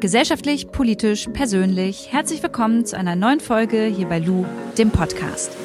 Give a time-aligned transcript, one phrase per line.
[0.00, 2.12] Gesellschaftlich, politisch, persönlich.
[2.12, 4.44] Herzlich willkommen zu einer neuen Folge hier bei Lou,
[4.78, 5.56] dem Podcast.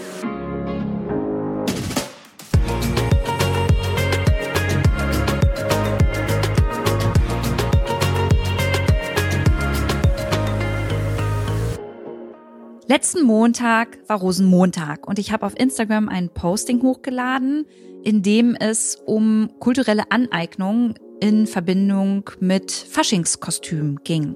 [12.88, 17.68] Letzten Montag war Rosenmontag und ich habe auf Instagram ein Posting hochgeladen,
[18.04, 24.36] in dem es um kulturelle Aneignung in Verbindung mit Faschingskostüm ging.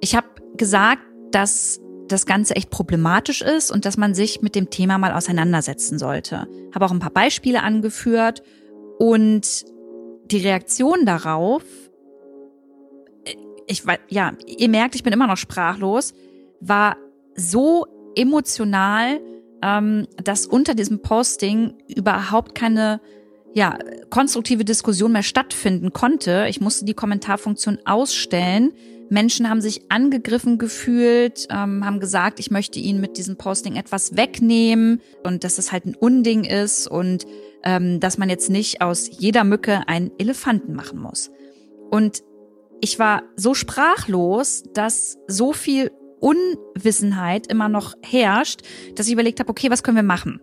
[0.00, 4.70] Ich habe gesagt, dass das Ganze echt problematisch ist und dass man sich mit dem
[4.70, 6.48] Thema mal auseinandersetzen sollte.
[6.74, 8.42] Habe auch ein paar Beispiele angeführt
[8.98, 9.66] und
[10.30, 11.64] die Reaktion darauf,
[13.66, 16.14] ich ja, ihr merkt, ich bin immer noch sprachlos,
[16.60, 16.96] war
[17.36, 17.84] so
[18.16, 19.20] emotional,
[19.60, 23.02] ähm, dass unter diesem Posting überhaupt keine
[23.54, 23.78] ja,
[24.10, 26.46] konstruktive Diskussion mehr stattfinden konnte.
[26.48, 28.72] Ich musste die Kommentarfunktion ausstellen.
[29.08, 34.16] Menschen haben sich angegriffen gefühlt, ähm, haben gesagt, ich möchte ihnen mit diesem Posting etwas
[34.16, 37.26] wegnehmen und dass es halt ein Unding ist und
[37.64, 41.30] ähm, dass man jetzt nicht aus jeder Mücke einen Elefanten machen muss.
[41.90, 42.22] Und
[42.80, 48.60] ich war so sprachlos, dass so viel Unwissenheit immer noch herrscht,
[48.94, 50.40] dass ich überlegt habe, okay, was können wir machen?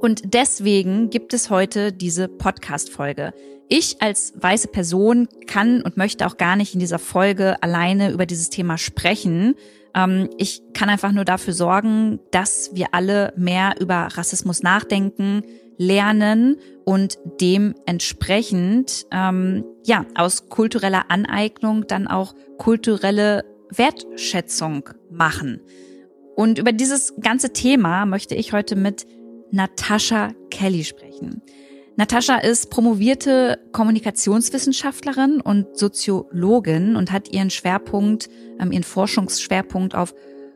[0.00, 3.32] Und deswegen gibt es heute diese Podcast-Folge.
[3.68, 8.24] Ich als weiße Person kann und möchte auch gar nicht in dieser Folge alleine über
[8.24, 9.56] dieses Thema sprechen.
[9.94, 15.42] Ähm, ich kann einfach nur dafür sorgen, dass wir alle mehr über Rassismus nachdenken,
[15.78, 25.60] lernen und dementsprechend ähm, ja aus kultureller Aneignung dann auch kulturelle Wertschätzung machen.
[26.36, 29.06] Und über dieses ganze Thema möchte ich heute mit
[29.50, 31.42] Natascha Kelly sprechen.
[31.96, 38.28] Natascha ist promovierte Kommunikationswissenschaftlerin und Soziologin und hat ihren Schwerpunkt,
[38.60, 40.14] ähm, ihren Forschungsschwerpunkt auf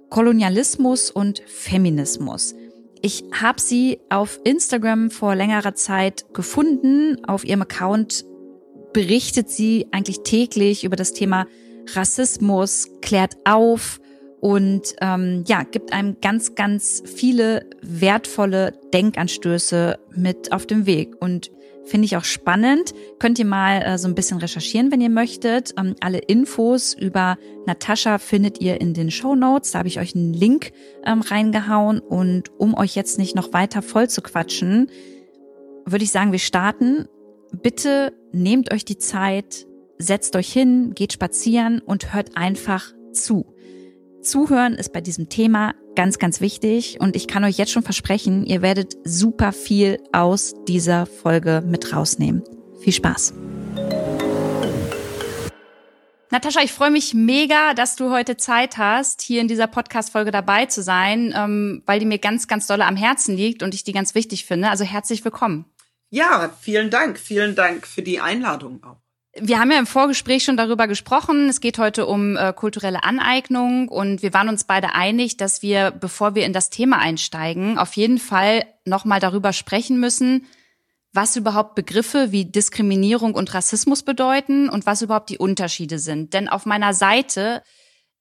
[0.09, 2.55] Kolonialismus und Feminismus.
[3.01, 7.25] Ich habe sie auf Instagram vor längerer Zeit gefunden.
[7.25, 8.25] Auf ihrem Account
[8.93, 11.47] berichtet sie eigentlich täglich über das Thema
[11.95, 14.01] Rassismus, klärt auf
[14.43, 21.15] und ähm, ja, gibt einem ganz, ganz viele wertvolle Denkanstöße mit auf dem Weg.
[21.21, 21.53] Und
[21.85, 22.93] finde ich auch spannend.
[23.21, 25.75] Könnt ihr mal äh, so ein bisschen recherchieren, wenn ihr möchtet.
[25.79, 27.37] Ähm, alle Infos über
[27.67, 29.71] Natascha findet ihr in den Show Notes.
[29.71, 30.73] Da habe ich euch einen Link
[31.07, 32.01] ähm, reingehauen.
[32.01, 34.91] Und um euch jetzt nicht noch weiter voll zu quatschen,
[35.87, 37.07] würde ich sagen, wir starten.
[37.53, 43.55] Bitte nehmt euch die Zeit, setzt euch hin, geht spazieren und hört einfach zu.
[44.23, 48.47] Zuhören ist bei diesem Thema ganz, ganz wichtig und ich kann euch jetzt schon versprechen,
[48.47, 52.43] ihr werdet super viel aus dieser Folge mit rausnehmen.
[52.81, 53.35] Viel Spaß!
[56.31, 60.65] Natascha, ich freue mich mega, dass du heute Zeit hast, hier in dieser Podcast-Folge dabei
[60.65, 63.93] zu sein, ähm, weil die mir ganz, ganz dolle am Herzen liegt und ich die
[63.93, 64.71] ganz wichtig finde.
[64.71, 65.67] Also herzlich willkommen.
[66.09, 67.19] Ja, vielen Dank.
[67.19, 69.03] Vielen Dank für die Einladung auch.
[69.35, 71.49] Wir haben ja im Vorgespräch schon darüber gesprochen.
[71.49, 75.91] Es geht heute um äh, kulturelle Aneignung und wir waren uns beide einig, dass wir,
[75.91, 80.47] bevor wir in das Thema einsteigen, auf jeden Fall nochmal darüber sprechen müssen,
[81.15, 86.35] was überhaupt Begriffe wie Diskriminierung und Rassismus bedeuten und was überhaupt die Unterschiede sind.
[86.35, 87.63] Denn auf meiner Seite,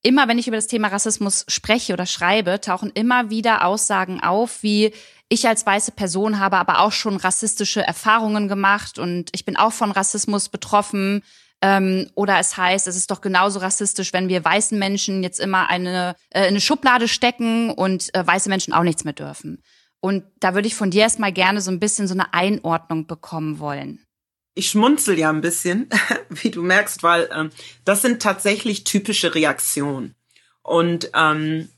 [0.02, 4.64] immer wenn ich über das Thema Rassismus spreche oder schreibe, tauchen immer wieder Aussagen auf
[4.64, 4.94] wie
[5.32, 9.72] ich als weiße Person habe aber auch schon rassistische Erfahrungen gemacht und ich bin auch
[9.72, 11.24] von Rassismus betroffen.
[11.62, 15.70] Ähm, oder es heißt, es ist doch genauso rassistisch, wenn wir weißen Menschen jetzt immer
[15.70, 19.64] eine, äh, eine Schublade stecken und äh, weiße Menschen auch nichts mehr dürfen.
[20.02, 23.60] Und da würde ich von dir erstmal gerne so ein bisschen so eine Einordnung bekommen
[23.60, 24.06] wollen.
[24.54, 25.88] Ich schmunzel ja ein bisschen,
[26.30, 27.52] wie du merkst, weil ähm,
[27.86, 30.16] das sind tatsächlich typische Reaktionen.
[30.62, 31.70] Und ähm,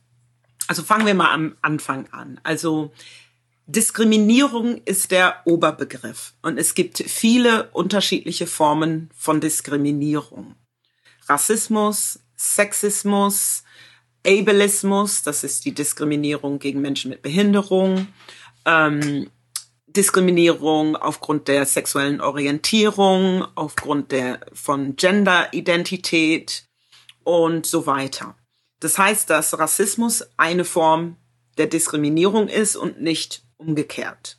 [0.68, 2.40] also fangen wir mal am Anfang an.
[2.44, 2.94] Also
[3.66, 10.56] Diskriminierung ist der Oberbegriff und es gibt viele unterschiedliche Formen von Diskriminierung.
[11.30, 13.64] Rassismus, Sexismus,
[14.26, 18.08] Ableismus, das ist die Diskriminierung gegen Menschen mit Behinderung,
[18.66, 19.30] ähm,
[19.88, 26.66] Diskriminierung aufgrund der sexuellen Orientierung, aufgrund der von Genderidentität
[27.24, 28.36] und so weiter.
[28.82, 31.16] Das heißt, dass Rassismus eine Form
[31.58, 34.38] der Diskriminierung ist und nicht umgekehrt.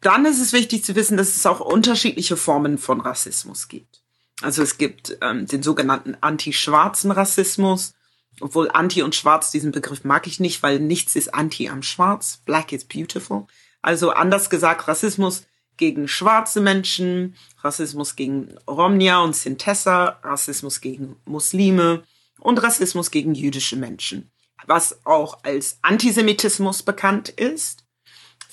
[0.00, 4.02] Dann ist es wichtig zu wissen, dass es auch unterschiedliche Formen von Rassismus gibt.
[4.40, 7.94] Also es gibt ähm, den sogenannten anti-schwarzen Rassismus,
[8.40, 12.42] obwohl anti und schwarz, diesen Begriff mag ich nicht, weil nichts ist anti am Schwarz.
[12.44, 13.46] Black is beautiful.
[13.82, 15.44] Also anders gesagt, Rassismus
[15.76, 22.04] gegen schwarze Menschen, Rassismus gegen Romnia und Sintessa, Rassismus gegen Muslime
[22.38, 24.30] und Rassismus gegen jüdische Menschen,
[24.66, 27.84] was auch als Antisemitismus bekannt ist.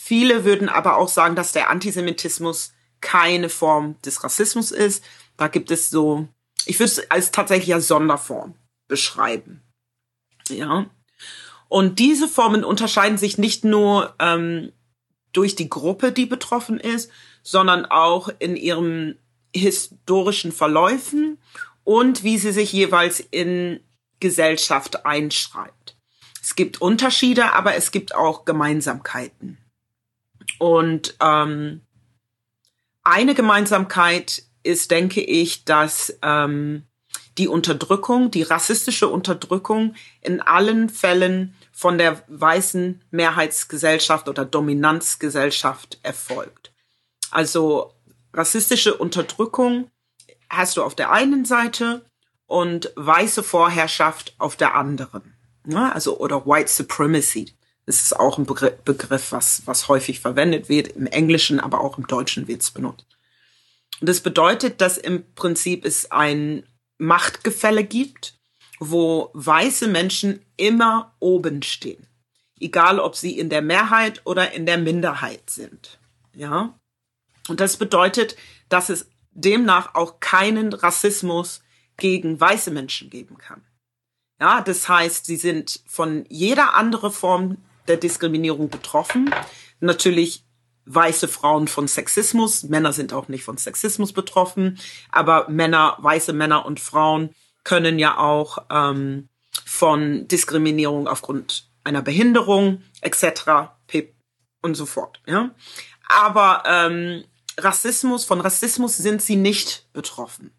[0.07, 5.03] Viele würden aber auch sagen, dass der Antisemitismus keine Form des Rassismus ist.
[5.35, 6.27] Da gibt es so,
[6.67, 8.53] ich würde es als tatsächlich als Sonderform
[8.87, 9.63] beschreiben.
[10.47, 10.85] Ja.
[11.69, 14.71] Und diese Formen unterscheiden sich nicht nur ähm,
[15.33, 17.09] durch die Gruppe, die betroffen ist,
[17.41, 19.17] sondern auch in ihrem
[19.55, 21.39] historischen Verläufen
[21.83, 23.79] und wie sie sich jeweils in
[24.19, 25.97] Gesellschaft einschreibt.
[26.43, 29.57] Es gibt Unterschiede, aber es gibt auch Gemeinsamkeiten.
[30.59, 31.81] Und ähm,
[33.03, 36.83] eine Gemeinsamkeit ist, denke ich, dass ähm,
[37.37, 46.73] die Unterdrückung, die rassistische Unterdrückung in allen Fällen von der weißen Mehrheitsgesellschaft oder Dominanzgesellschaft erfolgt.
[47.31, 47.93] Also
[48.33, 49.91] rassistische Unterdrückung
[50.49, 52.05] hast du auf der einen Seite
[52.45, 55.35] und weiße Vorherrschaft auf der anderen.
[55.67, 57.53] Ja, also oder White Supremacy.
[57.87, 62.47] Ist auch ein Begriff, was, was häufig verwendet wird, im Englischen, aber auch im Deutschen
[62.47, 63.05] wird es benutzt.
[64.01, 66.67] Und das bedeutet, dass im Prinzip es ein
[66.97, 68.35] Machtgefälle gibt
[68.79, 72.07] wo weiße Menschen immer oben stehen.
[72.59, 75.99] Egal, ob sie in der Mehrheit oder in der Minderheit sind.
[76.33, 76.77] Ja.
[77.47, 78.35] Und das bedeutet,
[78.69, 81.61] dass es demnach auch keinen Rassismus
[81.97, 83.61] gegen weiße Menschen geben kann.
[84.39, 89.33] Ja, das heißt, sie sind von jeder andere Form der Diskriminierung betroffen.
[89.79, 90.43] Natürlich
[90.85, 92.63] weiße Frauen von Sexismus.
[92.63, 94.79] Männer sind auch nicht von Sexismus betroffen,
[95.11, 97.33] aber Männer, weiße Männer und Frauen
[97.63, 99.29] können ja auch ähm,
[99.65, 103.71] von Diskriminierung aufgrund einer Behinderung etc.
[104.61, 105.21] und so fort.
[105.25, 105.53] Ja?
[106.07, 107.23] Aber ähm,
[107.57, 110.51] Rassismus, von Rassismus sind sie nicht betroffen.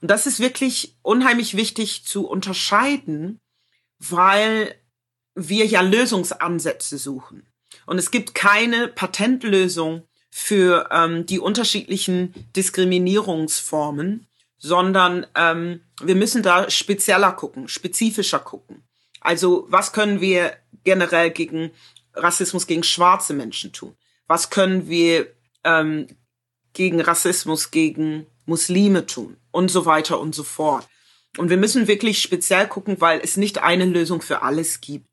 [0.00, 3.40] Und das ist wirklich unheimlich wichtig zu unterscheiden,
[3.98, 4.74] weil
[5.34, 7.46] wir ja Lösungsansätze suchen.
[7.86, 14.26] Und es gibt keine Patentlösung für ähm, die unterschiedlichen Diskriminierungsformen,
[14.58, 18.82] sondern ähm, wir müssen da spezieller gucken, spezifischer gucken.
[19.20, 21.70] Also was können wir generell gegen
[22.14, 23.96] Rassismus gegen schwarze Menschen tun?
[24.26, 25.26] Was können wir
[25.64, 26.06] ähm,
[26.72, 29.36] gegen Rassismus gegen Muslime tun?
[29.50, 30.88] Und so weiter und so fort.
[31.36, 35.11] Und wir müssen wirklich speziell gucken, weil es nicht eine Lösung für alles gibt.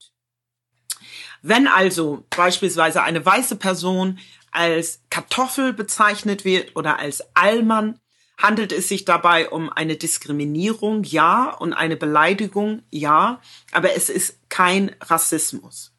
[1.41, 4.19] Wenn also beispielsweise eine weiße Person
[4.51, 7.99] als Kartoffel bezeichnet wird oder als Allmann,
[8.39, 11.03] Handelt es sich dabei um eine Diskriminierung?
[11.03, 11.51] Ja.
[11.51, 12.83] Und eine Beleidigung?
[12.89, 13.41] Ja.
[13.73, 15.93] Aber es ist kein Rassismus.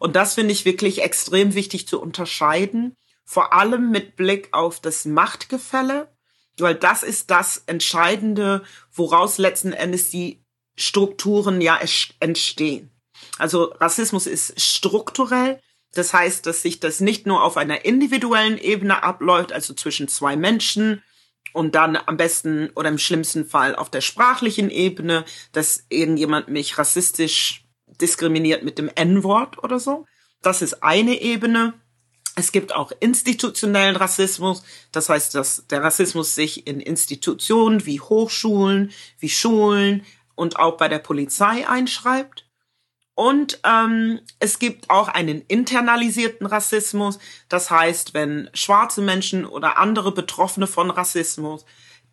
[0.00, 2.96] Und das finde ich wirklich extrem wichtig zu unterscheiden.
[3.24, 6.12] Vor allem mit Blick auf das Machtgefälle,
[6.58, 10.44] weil das ist das Entscheidende, woraus letzten Endes die
[10.76, 11.78] Strukturen ja
[12.18, 12.90] entstehen.
[13.38, 15.60] Also Rassismus ist strukturell.
[15.94, 20.36] Das heißt, dass sich das nicht nur auf einer individuellen Ebene abläuft, also zwischen zwei
[20.36, 21.02] Menschen
[21.52, 26.78] und dann am besten oder im schlimmsten Fall auf der sprachlichen Ebene, dass irgendjemand mich
[26.78, 27.64] rassistisch
[28.00, 30.06] diskriminiert mit dem N-Wort oder so.
[30.42, 31.74] Das ist eine Ebene.
[32.34, 34.64] Es gibt auch institutionellen Rassismus.
[34.90, 38.90] Das heißt, dass der Rassismus sich in Institutionen wie Hochschulen,
[39.20, 42.43] wie Schulen und auch bei der Polizei einschreibt.
[43.14, 47.18] Und ähm, es gibt auch einen internalisierten Rassismus.
[47.48, 51.64] Das heißt, wenn schwarze Menschen oder andere Betroffene von Rassismus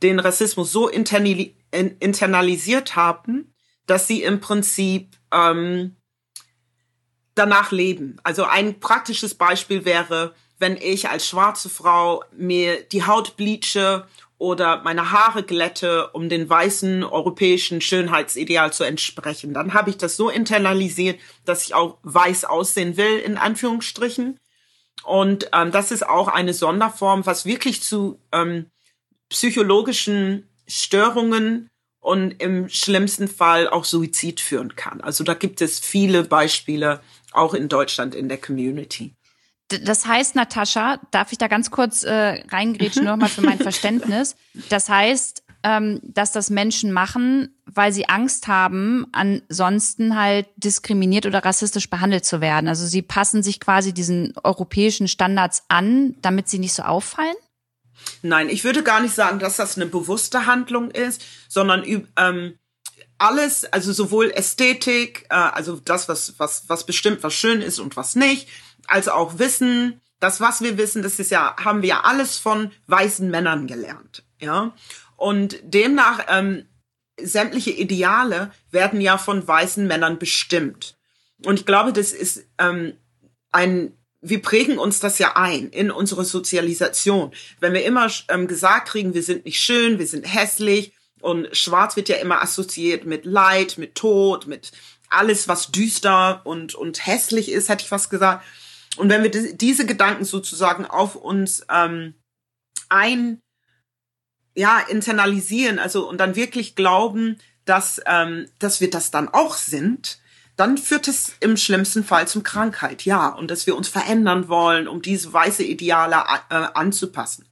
[0.03, 3.55] den Rassismus so internalisiert haben,
[3.86, 5.96] dass sie im Prinzip ähm,
[7.36, 8.17] danach leben.
[8.24, 14.08] Also ein praktisches Beispiel wäre, wenn ich als schwarze Frau mir die Haut bleache
[14.41, 19.53] oder meine Haare glätte, um den weißen europäischen Schönheitsideal zu entsprechen.
[19.53, 24.39] Dann habe ich das so internalisiert, dass ich auch weiß aussehen will, in Anführungsstrichen.
[25.03, 28.65] Und ähm, das ist auch eine Sonderform, was wirklich zu ähm,
[29.29, 31.69] psychologischen Störungen
[32.00, 35.01] und im schlimmsten Fall auch Suizid führen kann.
[35.01, 39.13] Also da gibt es viele Beispiele, auch in Deutschland in der Community.
[39.83, 44.35] Das heißt, Natascha, darf ich da ganz kurz äh, reingrätschen, nochmal für mein Verständnis.
[44.69, 51.45] Das heißt, ähm, dass das Menschen machen, weil sie Angst haben, ansonsten halt diskriminiert oder
[51.45, 52.67] rassistisch behandelt zu werden.
[52.67, 57.35] Also sie passen sich quasi diesen europäischen Standards an, damit sie nicht so auffallen?
[58.23, 61.83] Nein, ich würde gar nicht sagen, dass das eine bewusste Handlung ist, sondern
[62.17, 62.55] ähm,
[63.19, 67.95] alles, also sowohl Ästhetik, äh, also das, was, was, was bestimmt, was schön ist und
[67.95, 68.47] was nicht,
[68.91, 72.71] als auch Wissen, das, was wir wissen, das ist ja, haben wir ja alles von
[72.88, 74.74] weißen Männern gelernt, ja.
[75.17, 76.65] Und demnach, ähm,
[77.21, 80.95] sämtliche Ideale werden ja von weißen Männern bestimmt.
[81.45, 82.93] Und ich glaube, das ist ähm,
[83.51, 87.31] ein, wir prägen uns das ja ein in unsere Sozialisation.
[87.60, 91.95] Wenn wir immer ähm, gesagt kriegen, wir sind nicht schön, wir sind hässlich und schwarz
[91.95, 94.71] wird ja immer assoziiert mit Leid, mit Tod, mit
[95.10, 98.45] alles, was düster und, und hässlich ist, hätte ich fast gesagt.
[98.98, 102.15] Und wenn wir diese Gedanken sozusagen auf uns ähm,
[102.89, 103.41] ein,
[104.55, 110.19] ja, internalisieren, also und dann wirklich glauben, dass, ähm, dass wir das dann auch sind,
[110.57, 114.88] dann führt es im schlimmsten Fall zum Krankheit, ja, und dass wir uns verändern wollen,
[114.88, 116.17] um diese weiße Ideale
[116.50, 117.48] äh, anzupassen.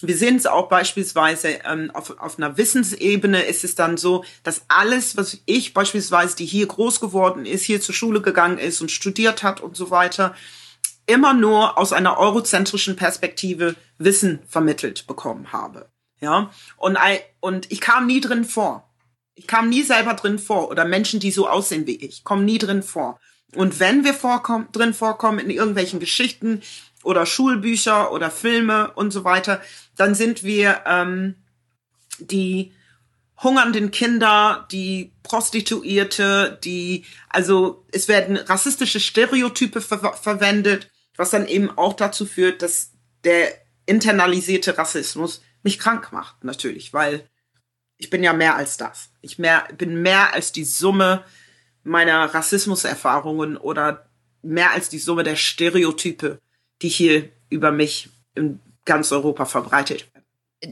[0.00, 4.62] Wir sehen es auch beispielsweise ähm, auf, auf einer Wissensebene ist es dann so, dass
[4.68, 8.92] alles, was ich beispielsweise, die hier groß geworden ist, hier zur Schule gegangen ist und
[8.92, 10.36] studiert hat und so weiter,
[11.08, 15.88] immer nur aus einer eurozentrischen Perspektive Wissen vermittelt bekommen habe.
[16.20, 16.98] Ja, und,
[17.40, 18.88] und ich kam nie drin vor.
[19.34, 22.58] Ich kam nie selber drin vor oder Menschen, die so aussehen wie ich, kommen nie
[22.58, 23.18] drin vor.
[23.54, 26.60] Und wenn wir vorkommen, drin vorkommen in irgendwelchen Geschichten
[27.02, 29.62] oder Schulbücher oder Filme und so weiter,
[29.96, 31.36] dann sind wir ähm,
[32.18, 32.72] die
[33.42, 41.76] hungernden Kinder, die Prostituierte, die, also es werden rassistische Stereotype ver verwendet was dann eben
[41.76, 42.92] auch dazu führt, dass
[43.24, 43.48] der
[43.84, 47.28] internalisierte Rassismus mich krank macht, natürlich, weil
[47.98, 49.10] ich bin ja mehr als das.
[49.20, 51.24] Ich mehr, bin mehr als die Summe
[51.82, 54.08] meiner Rassismuserfahrungen oder
[54.42, 56.40] mehr als die Summe der Stereotype,
[56.80, 60.24] die hier über mich in ganz Europa verbreitet werden.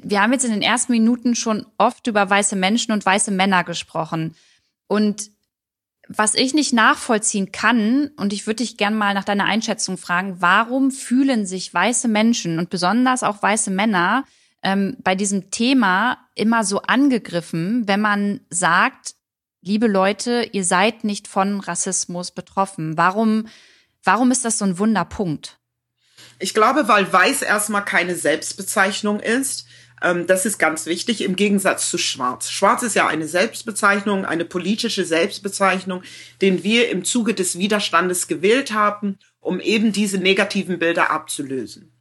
[0.09, 3.65] Wir haben jetzt in den ersten Minuten schon oft über weiße Menschen und weiße Männer
[3.65, 4.37] gesprochen.
[4.87, 5.31] Und
[6.09, 10.37] was ich nicht nachvollziehen kann, und ich würde dich gern mal nach deiner Einschätzung fragen,
[10.41, 14.25] warum fühlen sich weiße Menschen und besonders auch weiße Männer
[14.63, 19.15] ähm, bei diesem Thema immer so angegriffen, wenn man sagt,
[19.63, 22.97] liebe Leute, ihr seid nicht von Rassismus betroffen?
[22.97, 23.49] Warum,
[24.05, 25.59] warum ist das so ein Wunderpunkt?
[26.39, 29.67] Ich glaube, weil weiß erstmal keine Selbstbezeichnung ist.
[30.03, 32.51] Ähm, das ist ganz wichtig im Gegensatz zu Schwarz.
[32.51, 36.03] Schwarz ist ja eine Selbstbezeichnung, eine politische Selbstbezeichnung,
[36.43, 41.93] den wir im Zuge des Widerstandes gewählt haben, um eben diese negativen Bilder abzulösen.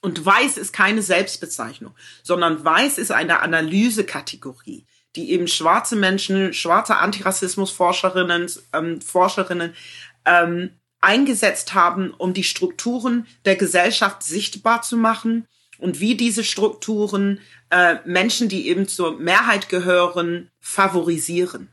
[0.00, 4.84] Und Weiß ist keine Selbstbezeichnung, sondern Weiß ist eine Analysekategorie,
[5.14, 9.74] die eben schwarze Menschen, schwarze Antirassismusforscherinnen, ähm, Forscherinnen
[10.24, 10.70] ähm,
[11.00, 15.46] eingesetzt haben, um die Strukturen der Gesellschaft sichtbar zu machen
[15.82, 21.68] und wie diese Strukturen äh, Menschen, die eben zur Mehrheit gehören, favorisieren.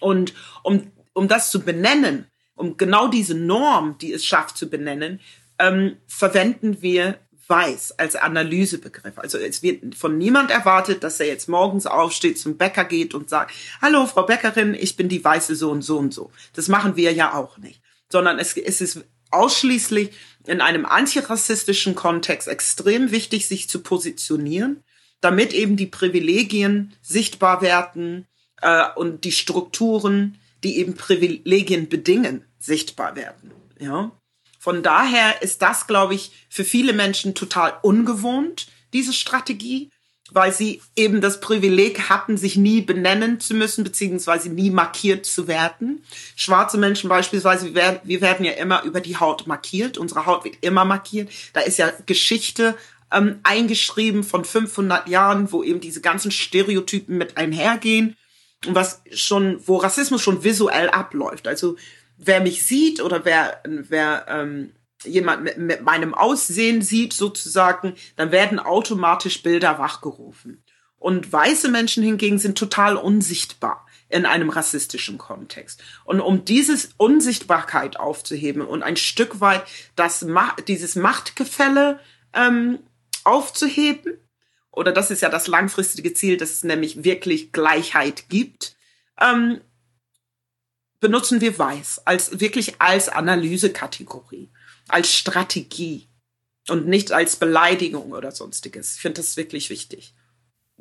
[0.00, 5.20] Und um, um das zu benennen, um genau diese Norm, die es schafft zu benennen,
[5.60, 9.18] ähm, verwenden wir weiß als Analysebegriff.
[9.18, 13.30] Also es wird von niemand erwartet, dass er jetzt morgens aufsteht, zum Bäcker geht und
[13.30, 16.32] sagt, hallo Frau Bäckerin, ich bin die weiße so und so und so.
[16.54, 17.80] Das machen wir ja auch nicht.
[18.10, 20.10] Sondern es, es ist ausschließlich
[20.46, 24.82] in einem antirassistischen Kontext extrem wichtig, sich zu positionieren,
[25.20, 28.26] damit eben die Privilegien sichtbar werden
[28.60, 33.52] äh, und die Strukturen, die eben Privilegien bedingen, sichtbar werden.
[33.78, 34.12] Ja.
[34.58, 39.90] Von daher ist das, glaube ich, für viele Menschen total ungewohnt, diese Strategie
[40.34, 45.48] weil sie eben das Privileg hatten, sich nie benennen zu müssen, beziehungsweise nie markiert zu
[45.48, 46.04] werden.
[46.36, 49.98] Schwarze Menschen beispielsweise, wir werden, wir werden ja immer über die Haut markiert.
[49.98, 51.30] Unsere Haut wird immer markiert.
[51.52, 52.76] Da ist ja Geschichte
[53.12, 58.16] ähm, eingeschrieben von 500 Jahren, wo eben diese ganzen Stereotypen mit einhergehen
[58.66, 61.46] und was schon, wo Rassismus schon visuell abläuft.
[61.46, 61.76] Also
[62.16, 64.72] wer mich sieht oder wer, wer ähm,
[65.04, 70.62] jemand mit, mit meinem Aussehen sieht sozusagen, dann werden automatisch Bilder wachgerufen.
[70.96, 75.82] Und weiße Menschen hingegen sind total unsichtbar in einem rassistischen Kontext.
[76.04, 79.64] Und um dieses Unsichtbarkeit aufzuheben und ein Stück weit
[79.96, 80.24] das
[80.68, 81.98] dieses Machtgefälle
[82.34, 82.78] ähm,
[83.24, 84.18] aufzuheben,
[84.70, 88.76] oder das ist ja das langfristige Ziel, dass es nämlich wirklich Gleichheit gibt,
[89.20, 89.60] ähm,
[91.00, 94.50] benutzen wir Weiß als wirklich als Analysekategorie
[94.88, 96.08] als Strategie
[96.68, 98.96] und nicht als Beleidigung oder sonstiges.
[98.96, 100.14] Ich finde das wirklich wichtig.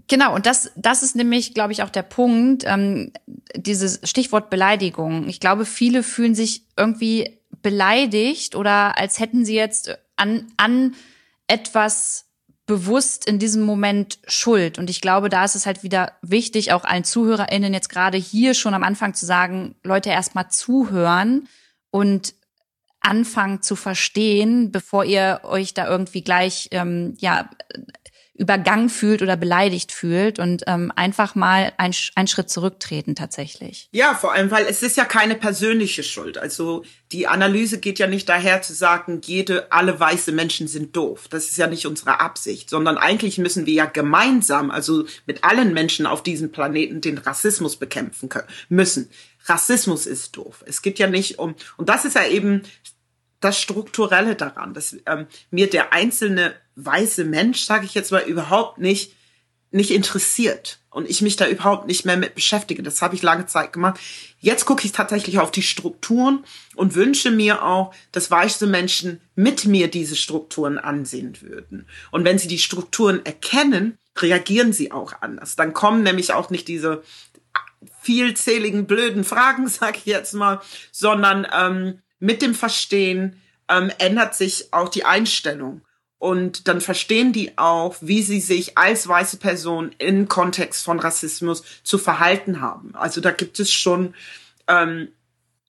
[0.07, 3.11] Genau, und das, das ist nämlich, glaube ich, auch der Punkt, ähm,
[3.55, 5.27] dieses Stichwort Beleidigung.
[5.27, 10.95] Ich glaube, viele fühlen sich irgendwie beleidigt oder als hätten sie jetzt an, an
[11.47, 12.25] etwas
[12.65, 14.77] bewusst in diesem Moment Schuld.
[14.77, 18.53] Und ich glaube, da ist es halt wieder wichtig, auch allen ZuhörerInnen jetzt gerade hier
[18.53, 21.47] schon am Anfang zu sagen, Leute erstmal zuhören
[21.89, 22.33] und
[23.01, 27.49] anfangen zu verstehen, bevor ihr euch da irgendwie gleich ähm, ja
[28.33, 33.89] übergangen fühlt oder beleidigt fühlt und ähm, einfach mal ein, einen Schritt zurücktreten tatsächlich.
[33.91, 36.37] Ja, vor allem, weil es ist ja keine persönliche Schuld.
[36.37, 41.27] Also die Analyse geht ja nicht daher zu sagen, jede, alle weiße Menschen sind doof.
[41.29, 45.73] Das ist ja nicht unsere Absicht, sondern eigentlich müssen wir ja gemeinsam, also mit allen
[45.73, 49.09] Menschen auf diesem Planeten, den Rassismus bekämpfen können, müssen.
[49.45, 50.63] Rassismus ist doof.
[50.65, 52.63] Es geht ja nicht um, und das ist ja eben
[53.41, 58.77] das Strukturelle daran, dass ähm, mir der einzelne weiße Mensch, sage ich jetzt mal, überhaupt
[58.77, 59.13] nicht
[59.71, 62.83] nicht interessiert und ich mich da überhaupt nicht mehr mit beschäftige.
[62.83, 63.99] Das habe ich lange Zeit gemacht.
[64.39, 66.43] Jetzt gucke ich tatsächlich auf die Strukturen
[66.75, 71.87] und wünsche mir auch, dass weiße Menschen mit mir diese Strukturen ansehen würden.
[72.11, 75.55] Und wenn sie die Strukturen erkennen, reagieren sie auch anders.
[75.55, 77.01] Dann kommen nämlich auch nicht diese
[78.01, 80.59] vielzähligen blöden Fragen, sage ich jetzt mal,
[80.91, 85.81] sondern ähm, mit dem Verstehen ähm, ändert sich auch die Einstellung.
[86.17, 91.63] Und dann verstehen die auch, wie sie sich als weiße Person im Kontext von Rassismus
[91.83, 92.95] zu verhalten haben.
[92.95, 94.13] Also da gibt es schon
[94.67, 95.07] ähm,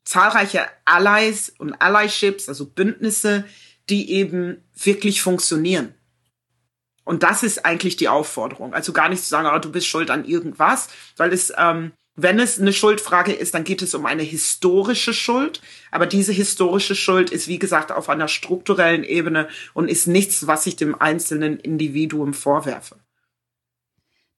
[0.04, 3.44] zahlreiche Allies und Allyships, also Bündnisse,
[3.88, 5.94] die eben wirklich funktionieren.
[7.04, 8.74] Und das ist eigentlich die Aufforderung.
[8.74, 12.38] Also gar nicht zu sagen, oh, du bist schuld an irgendwas, weil es ähm, wenn
[12.38, 15.62] es eine Schuldfrage ist, dann geht es um eine historische Schuld.
[15.90, 20.66] Aber diese historische Schuld ist, wie gesagt, auf einer strukturellen Ebene und ist nichts, was
[20.66, 22.96] ich dem einzelnen Individuum vorwerfe.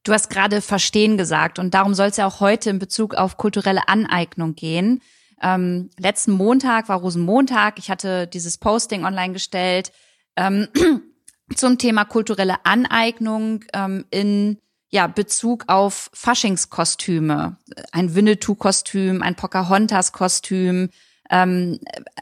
[0.03, 3.37] Du hast gerade Verstehen gesagt und darum soll es ja auch heute in Bezug auf
[3.37, 5.01] kulturelle Aneignung gehen.
[5.41, 7.79] Ähm, letzten Montag war Rosenmontag.
[7.79, 9.91] Ich hatte dieses Posting online gestellt
[10.37, 10.67] ähm,
[11.55, 14.59] zum Thema kulturelle Aneignung ähm, in
[14.95, 17.57] ja, Bezug auf Faschingskostüme,
[17.91, 20.89] ein Winnetou-Kostüm, ein Pocahontas-Kostüm,
[21.29, 21.79] ähm,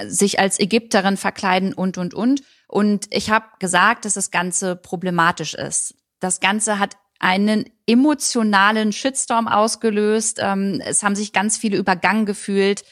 [0.07, 2.41] sich als Ägypterin verkleiden und, und, und.
[2.67, 5.93] Und ich habe gesagt, dass das Ganze problematisch ist.
[6.19, 10.39] Das Ganze hat einen emotionalen Shitstorm ausgelöst.
[10.41, 12.83] Ähm, es haben sich ganz viele übergangen gefühlt.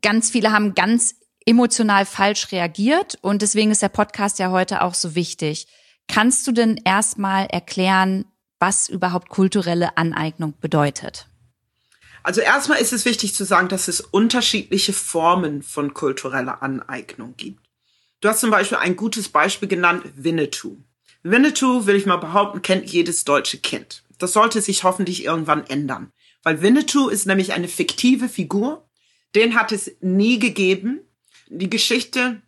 [0.00, 3.18] Ganz viele haben ganz emotional falsch reagiert.
[3.20, 5.66] Und deswegen ist der Podcast ja heute auch so wichtig.
[6.06, 8.24] Kannst du denn erstmal erklären,
[8.58, 11.26] was überhaupt kulturelle Aneignung bedeutet?
[12.22, 17.60] Also erstmal ist es wichtig zu sagen, dass es unterschiedliche Formen von kultureller Aneignung gibt.
[18.20, 20.76] Du hast zum Beispiel ein gutes Beispiel genannt, Winnetou.
[21.22, 24.02] Winnetou, will ich mal behaupten, kennt jedes deutsche Kind.
[24.18, 26.12] Das sollte sich hoffentlich irgendwann ändern.
[26.42, 28.88] Weil Winnetou ist nämlich eine fiktive Figur.
[29.34, 31.00] Den hat es nie gegeben.
[31.48, 32.42] Die Geschichte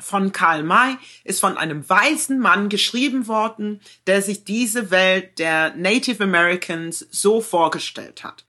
[0.00, 5.74] von Karl May ist von einem weißen Mann geschrieben worden, der sich diese Welt der
[5.74, 8.44] Native Americans so vorgestellt hat.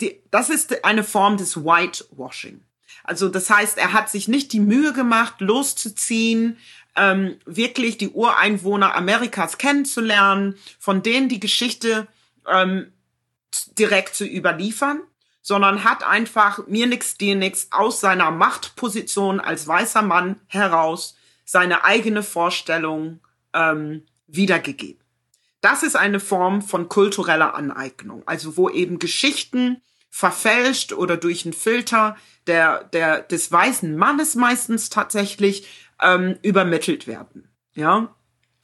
[0.00, 2.60] Die, das ist eine Form des Whitewashing.
[3.04, 6.58] Also das heißt, er hat sich nicht die Mühe gemacht, loszuziehen,
[6.94, 12.06] ähm, wirklich die Ureinwohner Amerikas kennenzulernen, von denen die Geschichte
[12.46, 12.92] ähm,
[13.78, 15.00] direkt zu überliefern,
[15.42, 21.84] sondern hat einfach mir nix, dir nix aus seiner Machtposition als weißer Mann heraus seine
[21.84, 23.20] eigene Vorstellung
[23.54, 25.02] ähm, wiedergegeben.
[25.60, 31.52] Das ist eine Form von kultureller Aneignung, also wo eben Geschichten verfälscht oder durch einen
[31.52, 35.66] Filter der, der, des weißen Mannes meistens tatsächlich
[36.00, 37.48] ähm, übermittelt werden.
[37.74, 38.14] Ja,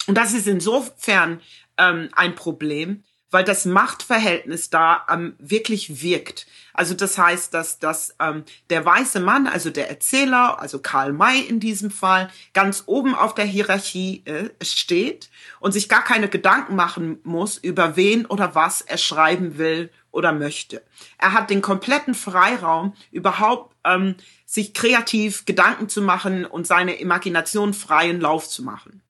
[0.07, 1.41] und das ist insofern
[1.79, 6.47] ähm, ein Problem, weil das Machtverhältnis da ähm, wirklich wirkt.
[6.73, 11.41] Also das heißt, dass, dass ähm, der weiße Mann, also der Erzähler, also Karl May
[11.41, 16.77] in diesem Fall, ganz oben auf der Hierarchie äh, steht und sich gar keine Gedanken
[16.77, 20.85] machen muss, über wen oder was er schreiben will oder möchte.
[21.19, 24.15] Er hat den kompletten Freiraum, überhaupt ähm,
[24.47, 29.03] sich kreativ Gedanken zu machen und seine Imagination freien Lauf zu machen.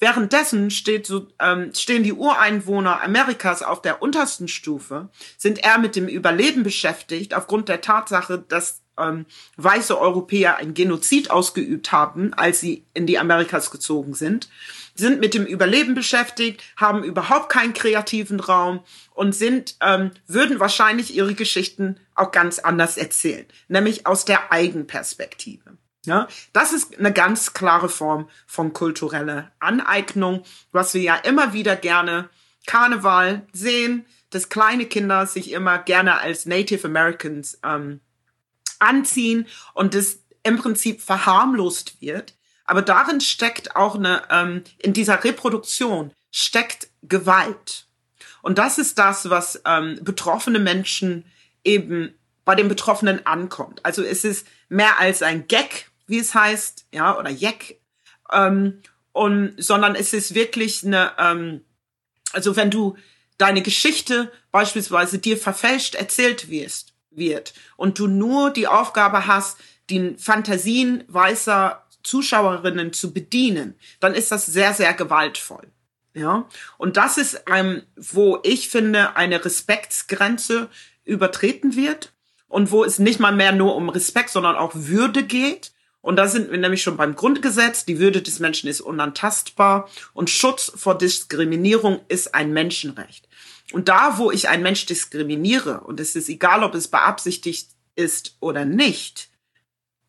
[0.00, 5.94] Währenddessen steht so, ähm, stehen die Ureinwohner Amerikas auf der untersten Stufe, sind eher mit
[5.94, 12.60] dem Überleben beschäftigt, aufgrund der Tatsache, dass ähm, weiße Europäer ein Genozid ausgeübt haben, als
[12.60, 14.48] sie in die Amerikas gezogen sind,
[14.94, 18.80] sind mit dem Überleben beschäftigt, haben überhaupt keinen kreativen Raum
[19.12, 25.76] und sind, ähm, würden wahrscheinlich ihre Geschichten auch ganz anders erzählen, nämlich aus der Eigenperspektive.
[26.06, 31.76] Ja, das ist eine ganz klare Form von kultureller Aneignung, was wir ja immer wieder
[31.76, 32.30] gerne
[32.66, 38.00] Karneval sehen, dass kleine Kinder sich immer gerne als Native Americans ähm,
[38.78, 42.34] anziehen und das im Prinzip verharmlost wird.
[42.64, 47.86] Aber darin steckt auch eine, ähm, in dieser Reproduktion steckt Gewalt.
[48.42, 51.24] Und das ist das, was ähm, betroffene Menschen
[51.64, 53.84] eben bei den Betroffenen ankommt.
[53.84, 57.80] Also es ist mehr als ein Gag, wie es heißt, ja, oder Jeck,
[58.32, 61.64] ähm, und, sondern es ist wirklich eine, ähm,
[62.32, 62.96] also wenn du
[63.38, 70.14] deine Geschichte beispielsweise dir verfälscht erzählt wirst, wird und du nur die Aufgabe hast, die
[70.18, 75.66] Fantasien weißer Zuschauerinnen zu bedienen, dann ist das sehr, sehr gewaltvoll.
[76.14, 80.68] Ja, und das ist ein, wo ich finde, eine Respektsgrenze
[81.04, 82.12] übertreten wird
[82.48, 85.72] und wo es nicht mal mehr nur um Respekt, sondern auch Würde geht.
[86.02, 87.84] Und da sind wir nämlich schon beim Grundgesetz.
[87.84, 93.28] Die Würde des Menschen ist unantastbar und Schutz vor Diskriminierung ist ein Menschenrecht.
[93.72, 98.36] Und da, wo ich einen Mensch diskriminiere, und es ist egal, ob es beabsichtigt ist
[98.40, 99.28] oder nicht,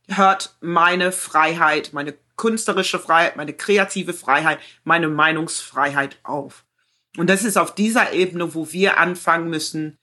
[0.08, 6.66] hört meine Freiheit, meine künstlerische Freiheit, meine kreative Freiheit, meine Meinungsfreiheit auf.
[7.18, 9.98] Und das ist auf dieser Ebene, wo wir anfangen müssen,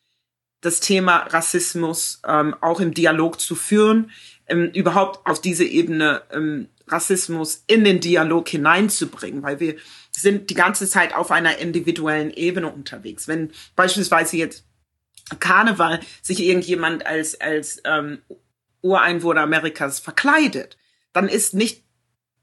[0.61, 4.11] das Thema Rassismus ähm, auch im Dialog zu führen,
[4.47, 9.77] ähm, überhaupt auf diese Ebene ähm, Rassismus in den Dialog hineinzubringen, weil wir
[10.11, 13.29] sind die ganze Zeit auf einer individuellen Ebene unterwegs.
[13.29, 14.64] Wenn beispielsweise jetzt
[15.38, 18.18] Karneval sich irgendjemand als als ähm,
[18.81, 20.79] Ureinwohner Amerikas verkleidet,
[21.12, 21.85] dann ist nicht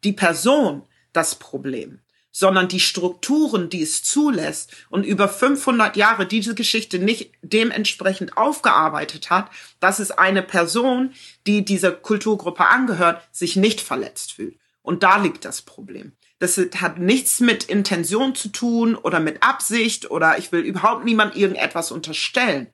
[0.04, 2.00] die Person das Problem,
[2.38, 9.30] sondern die Strukturen, die es zulässt und über 500 Jahre diese Geschichte nicht dementsprechend aufgearbeitet
[9.30, 11.14] hat, dass es eine Person,
[11.48, 14.58] die dieser Kulturgruppe angehört, sich nicht verletzt fühlt.
[14.82, 16.12] Und da liegt das Problem.
[16.40, 21.38] Das hat nichts mit Intention zu tun oder mit Absicht oder ich will überhaupt niemand
[21.38, 22.68] irgendetwas unterstellen.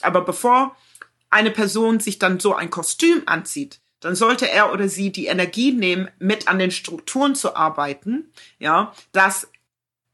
[0.00, 0.76] Aber bevor
[1.28, 5.72] eine Person sich dann so ein Kostüm anzieht, dann sollte er oder sie die Energie
[5.72, 9.48] nehmen, mit an den Strukturen zu arbeiten, ja, dass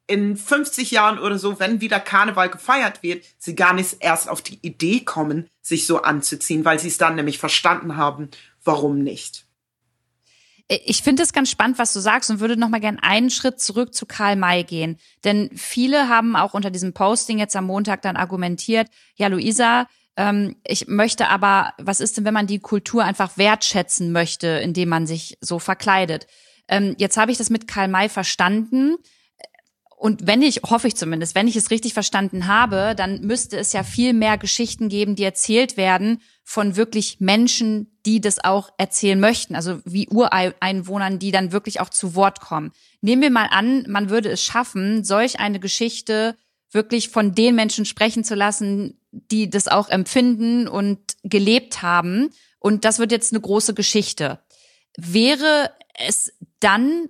[0.06, 4.42] in 50 Jahren oder so, wenn wieder Karneval gefeiert wird, sie gar nicht erst auf
[4.42, 8.28] die Idee kommen, sich so anzuziehen, weil sie es dann nämlich verstanden haben,
[8.64, 9.46] warum nicht.
[10.68, 13.60] Ich finde es ganz spannend, was du sagst und würde noch mal gern einen Schritt
[13.60, 14.98] zurück zu Karl May gehen.
[15.22, 20.56] Denn viele haben auch unter diesem Posting jetzt am Montag dann argumentiert, ja, Luisa, ähm,
[20.66, 25.06] ich möchte aber, was ist denn, wenn man die Kultur einfach wertschätzen möchte, indem man
[25.06, 26.26] sich so verkleidet?
[26.68, 28.96] Ähm, jetzt habe ich das mit Karl May verstanden.
[29.96, 33.72] Und wenn ich, hoffe ich zumindest, wenn ich es richtig verstanden habe, dann müsste es
[33.72, 39.18] ja viel mehr Geschichten geben, die erzählt werden von wirklich Menschen, die das auch erzählen
[39.18, 39.56] möchten.
[39.56, 42.72] Also wie Ureinwohnern, die dann wirklich auch zu Wort kommen.
[43.00, 46.36] Nehmen wir mal an, man würde es schaffen, solch eine Geschichte
[46.74, 52.30] wirklich von den Menschen sprechen zu lassen, die das auch empfinden und gelebt haben.
[52.58, 54.40] Und das wird jetzt eine große Geschichte.
[54.96, 57.08] Wäre es dann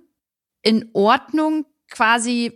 [0.61, 2.53] in Ordnung, quasi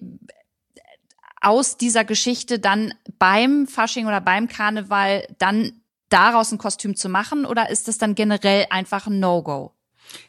[1.42, 7.46] aus dieser Geschichte dann beim Fasching oder beim Karneval dann daraus ein Kostüm zu machen
[7.46, 9.74] oder ist das dann generell einfach ein No-Go?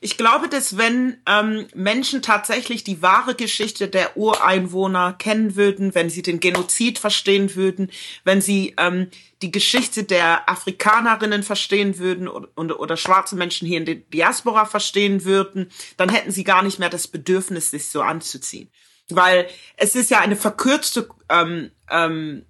[0.00, 6.10] Ich glaube, dass wenn ähm, Menschen tatsächlich die wahre Geschichte der Ureinwohner kennen würden, wenn
[6.10, 7.90] sie den Genozid verstehen würden,
[8.24, 9.08] wenn sie ähm,
[9.42, 15.24] die Geschichte der Afrikanerinnen verstehen würden oder, oder, schwarze Menschen hier in der Diaspora verstehen
[15.24, 18.70] würden, dann hätten sie gar nicht mehr das Bedürfnis, sich so anzuziehen.
[19.08, 22.46] Weil es ist ja eine verkürzte, ähm, ähm,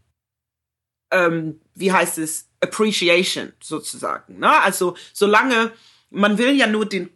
[1.11, 4.39] ähm, wie heißt es, Appreciation sozusagen.
[4.39, 4.61] Ne?
[4.61, 5.73] Also solange
[6.11, 7.11] man will ja nur den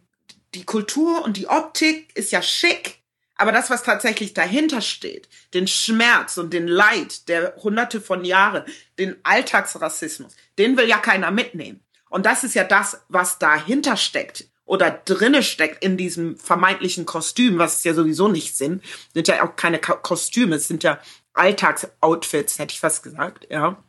[0.55, 3.01] die Kultur und die Optik ist ja schick,
[3.35, 8.63] aber das, was tatsächlich dahinter steht, den Schmerz und den Leid der hunderte von Jahren,
[8.97, 11.81] den Alltagsrassismus, den will ja keiner mitnehmen.
[12.09, 17.57] Und das ist ja das, was dahinter steckt oder drinne steckt in diesem vermeintlichen Kostüm,
[17.57, 20.99] was es ja sowieso nicht sind, sind ja auch keine Kostüme, es sind ja
[21.33, 23.83] Alltagsoutfits, hätte ich fast gesagt, ja.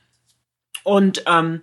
[0.83, 1.62] Und ähm,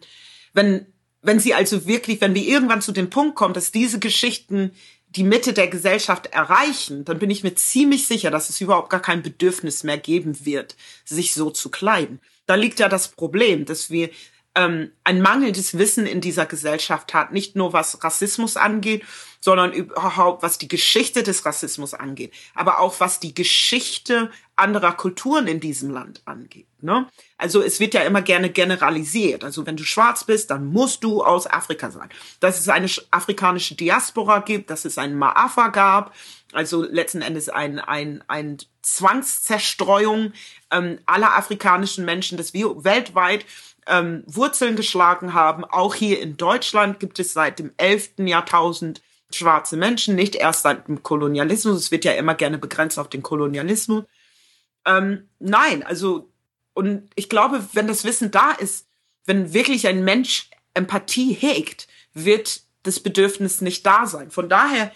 [0.54, 0.93] wenn
[1.24, 4.72] wenn sie also wirklich, wenn wir irgendwann zu dem Punkt kommen, dass diese Geschichten
[5.08, 9.02] die Mitte der Gesellschaft erreichen, dann bin ich mir ziemlich sicher, dass es überhaupt gar
[9.02, 12.20] kein Bedürfnis mehr geben wird, sich so zu kleiden.
[12.46, 14.10] Da liegt ja das Problem, dass wir
[14.56, 19.04] ähm, ein mangelndes Wissen in dieser Gesellschaft hat, nicht nur was Rassismus angeht,
[19.40, 25.48] sondern überhaupt was die Geschichte des Rassismus angeht, aber auch was die Geschichte anderer Kulturen
[25.48, 26.68] in diesem Land angeht.
[26.82, 27.10] Ne?
[27.38, 29.44] Also es wird ja immer gerne generalisiert.
[29.44, 32.10] Also wenn du schwarz bist, dann musst du aus Afrika sein.
[32.40, 36.14] Dass es eine afrikanische Diaspora gibt, dass es einen Maafa gab,
[36.54, 40.34] also letzten Endes ein, ein, ein Zwangszerstreuung
[40.72, 43.46] ähm, aller afrikanischen Menschen, dass wir weltweit
[43.88, 45.66] ähm, Wurzeln geschlagen haben.
[45.66, 48.12] Auch hier in Deutschland gibt es seit dem 11.
[48.20, 51.78] Jahrtausend schwarze Menschen, nicht erst seit dem Kolonialismus.
[51.78, 54.06] Es wird ja immer gerne begrenzt auf den Kolonialismus.
[54.86, 56.30] Ähm, nein, also,
[56.74, 58.88] und ich glaube, wenn das Wissen da ist,
[59.26, 64.30] wenn wirklich ein Mensch Empathie hegt, wird das Bedürfnis nicht da sein.
[64.32, 64.92] Von daher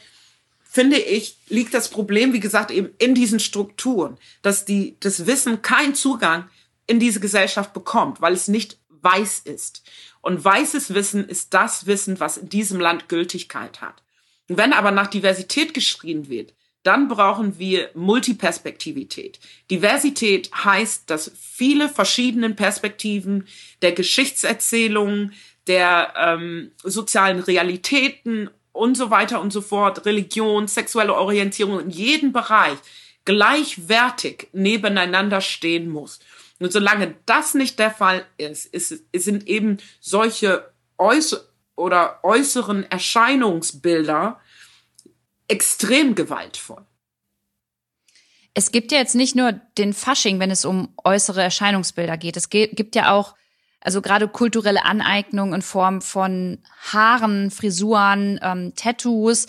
[0.63, 5.61] finde ich, liegt das Problem, wie gesagt, eben in diesen Strukturen, dass die, das Wissen
[5.61, 6.49] keinen Zugang
[6.87, 9.83] in diese Gesellschaft bekommt, weil es nicht weiß ist.
[10.21, 14.03] Und weißes Wissen ist das Wissen, was in diesem Land Gültigkeit hat.
[14.49, 19.39] wenn aber nach Diversität geschrien wird, dann brauchen wir Multiperspektivität.
[19.69, 23.45] Diversität heißt, dass viele verschiedene Perspektiven
[23.81, 25.31] der Geschichtserzählung,
[25.67, 32.31] der ähm, sozialen Realitäten und so weiter und so fort, Religion, sexuelle Orientierung in jedem
[32.31, 32.77] Bereich
[33.25, 36.19] gleichwertig nebeneinander stehen muss.
[36.59, 41.41] Und solange das nicht der Fall ist, ist, sind eben solche äußer
[41.75, 44.39] oder äußeren Erscheinungsbilder
[45.47, 46.85] extrem gewaltvoll.
[48.53, 52.37] Es gibt ja jetzt nicht nur den Fasching, wenn es um äußere Erscheinungsbilder geht.
[52.37, 53.35] Es gibt ja auch
[53.79, 56.57] also gerade kulturelle Aneignung in Form von
[56.91, 59.45] Haaren, Frisuren, ähm, Tattoos,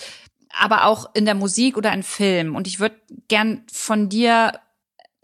[0.50, 2.54] aber auch in der Musik oder in Film.
[2.54, 2.96] Und ich würde
[3.28, 4.60] gern von dir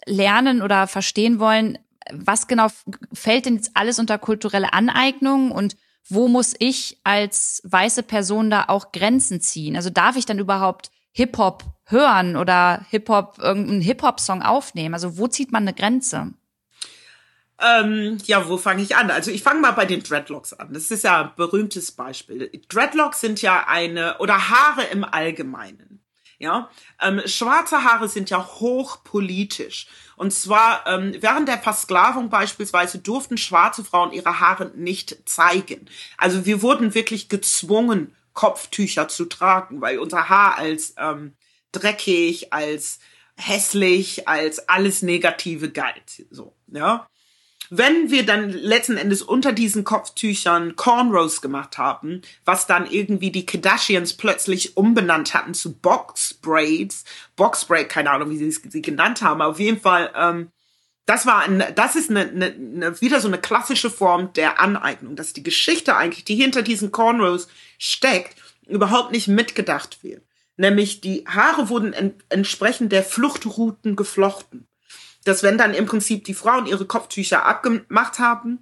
[0.06, 1.78] lernen oder verstehen wollen,
[2.12, 2.68] was genau
[3.12, 5.76] fällt denn jetzt alles unter kulturelle Aneignung und
[6.08, 9.74] wo muss ich als weiße Person da auch Grenzen ziehen?
[9.76, 14.94] Also darf ich dann überhaupt Hip-Hop hören oder Hip-Hop, irgendeinen Hip-Hop-Song aufnehmen?
[14.94, 16.34] Also wo zieht man eine Grenze?
[17.60, 19.10] Ähm, ja, wo fange ich an?
[19.10, 20.72] Also ich fange mal bei den Dreadlocks an.
[20.72, 22.50] Das ist ja ein berühmtes Beispiel.
[22.68, 25.93] Dreadlocks sind ja eine, oder Haare im Allgemeinen.
[26.44, 26.68] Ja,
[27.00, 29.86] ähm, schwarze Haare sind ja hochpolitisch.
[30.16, 35.88] Und zwar ähm, während der Versklavung beispielsweise durften schwarze Frauen ihre Haare nicht zeigen.
[36.18, 41.32] Also wir wurden wirklich gezwungen, Kopftücher zu tragen, weil unser Haar als ähm,
[41.72, 42.98] dreckig, als
[43.36, 46.26] hässlich, als alles Negative galt.
[46.30, 47.08] So, ja.
[47.70, 53.46] Wenn wir dann letzten Endes unter diesen Kopftüchern Cornrows gemacht haben, was dann irgendwie die
[53.46, 57.04] Kardashians plötzlich umbenannt hatten zu Box Braids,
[57.36, 60.50] Box Braid, keine Ahnung, wie sie sie genannt haben, auf jeden Fall, ähm,
[61.06, 65.16] das war ein, das ist eine, eine, eine, wieder so eine klassische Form der Aneignung,
[65.16, 67.48] dass die Geschichte eigentlich, die hinter diesen Cornrows
[67.78, 70.22] steckt, überhaupt nicht mitgedacht wird.
[70.56, 74.68] Nämlich die Haare wurden en entsprechend der Fluchtrouten geflochten
[75.24, 78.60] dass wenn dann im Prinzip die Frauen ihre Kopftücher abgemacht haben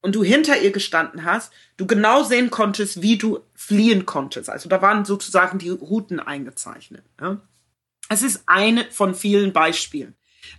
[0.00, 4.50] und du hinter ihr gestanden hast, du genau sehen konntest, wie du fliehen konntest.
[4.50, 7.04] Also da waren sozusagen die Routen eingezeichnet.
[7.20, 7.40] Ja?
[8.08, 10.14] Es ist eine von vielen Beispielen,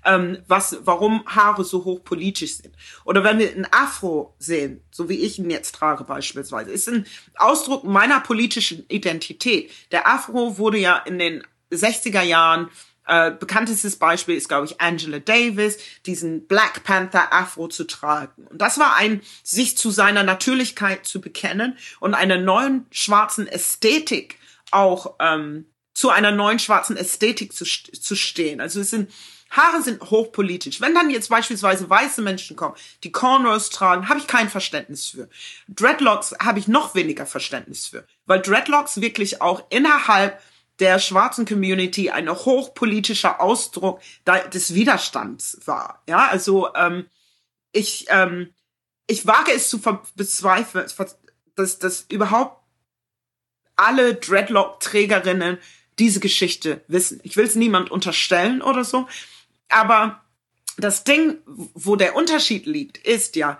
[0.05, 2.75] ähm, was, warum Haare so hochpolitisch sind.
[3.05, 7.07] Oder wenn wir einen Afro sehen, so wie ich ihn jetzt trage beispielsweise, ist ein
[7.35, 9.71] Ausdruck meiner politischen Identität.
[9.91, 12.69] Der Afro wurde ja in den 60er Jahren
[13.09, 18.45] äh, bekanntestes Beispiel ist, glaube ich, Angela Davis, diesen Black Panther Afro zu tragen.
[18.47, 24.37] Und das war ein, sich zu seiner Natürlichkeit zu bekennen und einer neuen schwarzen Ästhetik
[24.69, 28.61] auch ähm, zu einer neuen schwarzen Ästhetik zu, zu stehen.
[28.61, 29.11] Also es sind
[29.49, 30.79] Haare sind hochpolitisch.
[30.79, 35.27] Wenn dann jetzt beispielsweise weiße Menschen kommen, die Cornrows tragen, habe ich kein Verständnis für.
[35.67, 40.39] Dreadlocks habe ich noch weniger Verständnis für, weil Dreadlocks wirklich auch innerhalb
[40.79, 44.01] der schwarzen Community ein hochpolitischer Ausdruck
[44.53, 46.01] des Widerstands war.
[46.07, 47.05] Ja, also ähm,
[47.71, 48.53] ich ähm,
[49.07, 49.81] ich wage es zu
[50.15, 50.85] bezweifeln,
[51.55, 52.63] dass, dass überhaupt
[53.75, 55.57] alle Dreadlock-Trägerinnen
[55.97, 57.19] diese Geschichte wissen.
[57.23, 59.07] Ich will es niemand unterstellen oder so,
[59.67, 60.21] aber
[60.77, 63.57] das Ding, wo der Unterschied liegt, ist ja,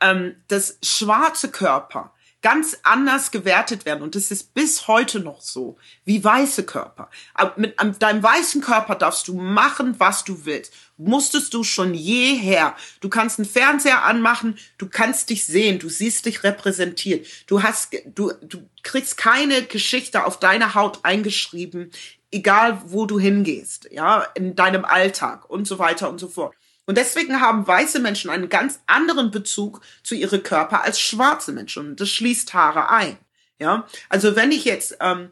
[0.00, 4.02] ähm, dass schwarze Körper ganz anders gewertet werden.
[4.02, 7.10] Und das ist bis heute noch so, wie weiße Körper.
[7.56, 10.72] Mit deinem weißen Körper darfst du machen, was du willst.
[10.96, 12.74] Musstest du schon jeher.
[13.00, 17.26] Du kannst einen Fernseher anmachen, du kannst dich sehen, du siehst dich repräsentiert.
[17.46, 21.90] Du hast, du, du kriegst keine Geschichte auf deine Haut eingeschrieben,
[22.32, 26.54] egal wo du hingehst, ja, in deinem Alltag und so weiter und so fort.
[26.86, 31.90] Und deswegen haben weiße Menschen einen ganz anderen Bezug zu ihrem Körper als schwarze Menschen.
[31.90, 33.18] Und das schließt Haare ein.
[33.58, 35.30] Ja, also wenn ich jetzt, ähm,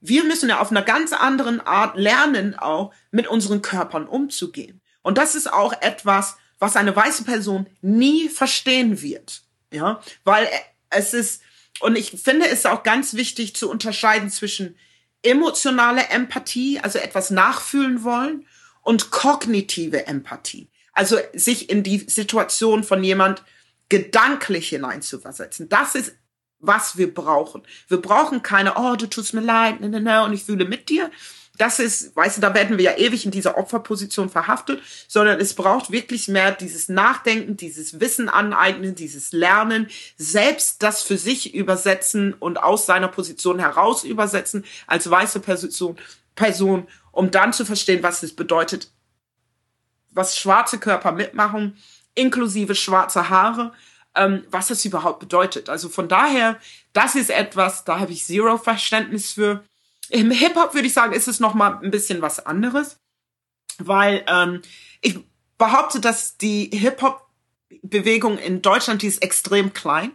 [0.00, 4.80] wir müssen ja auf einer ganz anderen Art lernen, auch mit unseren Körpern umzugehen.
[5.02, 9.42] Und das ist auch etwas, was eine weiße Person nie verstehen wird.
[9.72, 10.48] Ja, weil
[10.90, 11.42] es ist,
[11.80, 14.76] und ich finde es auch ganz wichtig zu unterscheiden zwischen
[15.22, 18.46] emotionale Empathie, also etwas nachfühlen wollen,
[18.82, 20.68] und kognitive Empathie.
[20.92, 23.42] Also sich in die Situation von jemand
[23.88, 25.68] gedanklich hineinzuversetzen.
[25.68, 26.14] Das ist,
[26.58, 27.62] was wir brauchen.
[27.88, 30.88] Wir brauchen keine, oh, du tust mir leid, ne, ne, ne, und ich fühle mit
[30.88, 31.10] dir.
[31.58, 35.52] das ist, weißt du, da werden wir ja ewig in dieser Opferposition verhaftet, sondern es
[35.52, 42.32] braucht wirklich mehr dieses Nachdenken, dieses Wissen aneignen, dieses Lernen, selbst das für sich übersetzen
[42.32, 45.96] und aus seiner Position heraus übersetzen als weiße Person,
[46.34, 48.90] Person, um dann zu verstehen, was es bedeutet,
[50.10, 51.76] was schwarze Körper mitmachen,
[52.14, 53.72] inklusive schwarze Haare,
[54.14, 55.68] ähm, was das überhaupt bedeutet.
[55.68, 56.58] Also von daher,
[56.92, 59.64] das ist etwas, da habe ich zero Verständnis für.
[60.08, 62.96] Im Hip-Hop würde ich sagen, ist es noch mal ein bisschen was anderes,
[63.78, 64.60] weil ähm,
[65.00, 65.20] ich
[65.56, 70.10] behaupte, dass die Hip-Hop-Bewegung in Deutschland, die ist extrem klein.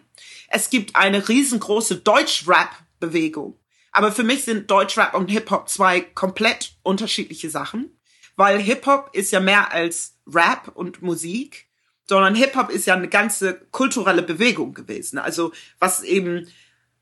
[0.49, 3.57] Es gibt eine riesengroße Deutsch-Rap-Bewegung.
[3.91, 7.94] Aber für mich sind Deutsch-Rap und Hip-Hop zwei komplett unterschiedliche Sachen,
[8.35, 11.67] weil Hip-Hop ist ja mehr als Rap und Musik,
[12.07, 15.17] sondern Hip-Hop ist ja eine ganze kulturelle Bewegung gewesen.
[15.17, 16.47] Also was eben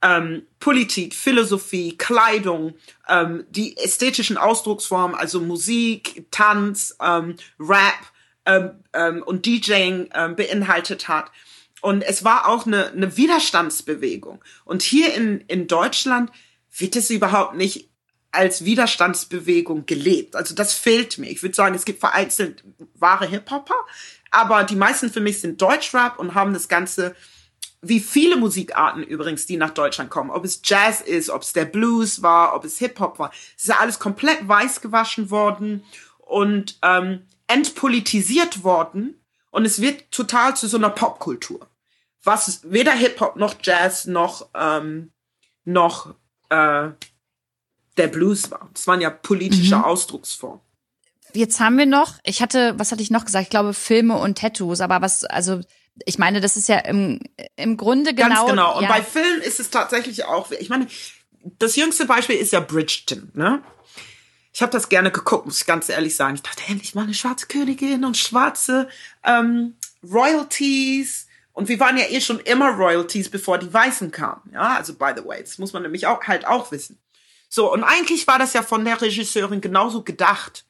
[0.02, 2.76] ähm, Politik, Philosophie, Kleidung,
[3.08, 7.94] ähm, die ästhetischen Ausdrucksformen, also Musik, Tanz, ähm, Rap
[8.46, 11.32] ähm, ähm, und DJing ähm, beinhaltet hat.
[11.82, 14.44] Und es war auch eine, eine Widerstandsbewegung.
[14.66, 16.32] Und hier in, in Deutschland
[16.78, 17.90] wird es überhaupt nicht
[18.34, 20.36] als Widerstandsbewegung gelebt.
[20.36, 21.30] Also das fehlt mir.
[21.30, 22.64] Ich würde sagen, es gibt vereinzelt
[22.96, 23.76] wahre Hip-Hopper,
[24.32, 27.16] aber die meisten für mich sind Deutschrap und haben das Ganze
[27.84, 31.66] wie viele Musikarten übrigens, die nach Deutschland kommen, ob es Jazz ist, ob es der
[31.66, 35.84] Blues war, ob es Hip-Hop war, es ist ja alles komplett weiß gewaschen worden
[36.18, 41.68] und ähm, entpolitisiert worden und es wird total zu so einer Popkultur.
[42.24, 45.12] Was weder Hip-Hop noch Jazz noch, ähm,
[45.66, 46.16] noch
[46.50, 46.90] äh,
[47.98, 48.70] der Blues war.
[48.74, 49.84] Das waren ja politische mhm.
[49.84, 50.62] Ausdrucksformen.
[51.34, 53.46] Jetzt haben wir noch, ich hatte, was hatte ich noch gesagt?
[53.46, 55.62] Ich glaube Filme und Tattoos, aber was, also
[56.06, 57.20] ich meine, das ist ja im,
[57.56, 58.36] im Grunde genau.
[58.36, 58.78] Ganz genau.
[58.78, 58.90] Und ja.
[58.90, 60.88] bei Filmen ist es tatsächlich auch, ich meine,
[61.60, 63.64] das jüngste Beispiel ist ja Bridgerton, ne?
[64.56, 66.36] Ich habe das gerne geguckt, muss ich ganz ehrlich sagen.
[66.36, 68.88] Ich dachte, endlich mal eine schwarze Königin und schwarze
[69.24, 71.26] ähm, Royalties.
[71.54, 74.52] Und wir waren ja eh schon immer Royalties, bevor die Weißen kamen.
[74.54, 77.00] Ja, also by the way, das muss man nämlich auch halt auch wissen.
[77.56, 80.66] So, und eigentlich war das ja von der Regisseurin genauso gedacht.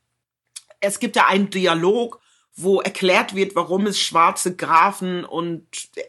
[0.81, 2.19] Es gibt ja einen Dialog
[2.55, 5.65] wo erklärt wird, warum es schwarze Grafen und
[5.95, 6.03] äh,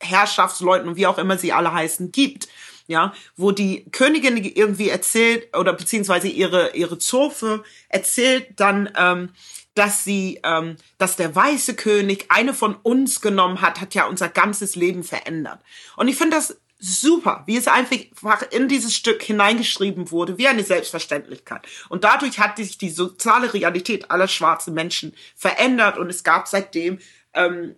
[0.00, 2.48] Herrschaftsleuten und wie auch immer sie alle heißen gibt.
[2.86, 9.30] Ja, wo die Königin irgendwie erzählt oder beziehungsweise ihre ihre Zofe erzählt dann, ähm,
[9.74, 14.28] dass sie, ähm, dass der weiße König eine von uns genommen hat, hat ja unser
[14.28, 15.60] ganzes Leben verändert.
[15.96, 20.64] Und ich finde das super, wie es einfach in dieses Stück hineingeschrieben wurde, wie eine
[20.64, 21.62] Selbstverständlichkeit.
[21.88, 26.98] Und dadurch hat sich die soziale Realität aller schwarzen Menschen verändert und es gab seitdem,
[27.32, 27.74] ähm,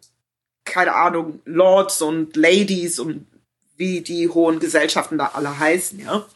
[0.65, 3.27] keine Ahnung, Lords und Ladies und
[3.77, 6.27] wie die hohen Gesellschaften da alle heißen, ja.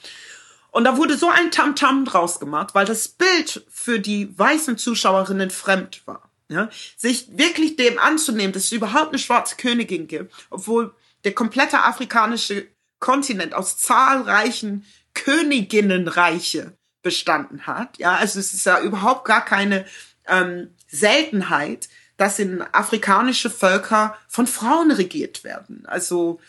[0.70, 4.78] Und da wurde so ein Tamtam -Tam draus gemacht, weil das Bild für die weißen
[4.78, 6.30] Zuschauerinnen fremd war.
[6.48, 10.92] Ja, sich wirklich dem anzunehmen, dass es überhaupt eine schwarze Königin gibt, obwohl
[11.24, 12.66] der komplette afrikanische
[12.98, 17.98] Kontinent aus zahlreichen Königinnenreiche bestanden hat.
[17.98, 19.86] Ja, also es ist ja überhaupt gar keine
[20.26, 25.84] ähm, Seltenheit, dass in afrikanische Völker von Frauen regiert werden.
[25.86, 26.40] Also,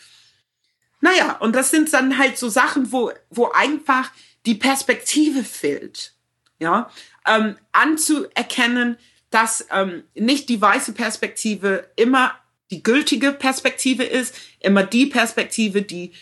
[1.00, 4.10] naja, und das sind dann halt so Sachen, wo, wo einfach
[4.44, 6.14] die Perspektive fehlt.
[6.58, 6.90] Ja,
[7.26, 8.96] ähm, anzuerkennen,
[9.30, 12.32] dass ähm, nicht die weiße Perspektive immer
[12.72, 16.12] die gültige Perspektive ist, immer die Perspektive, die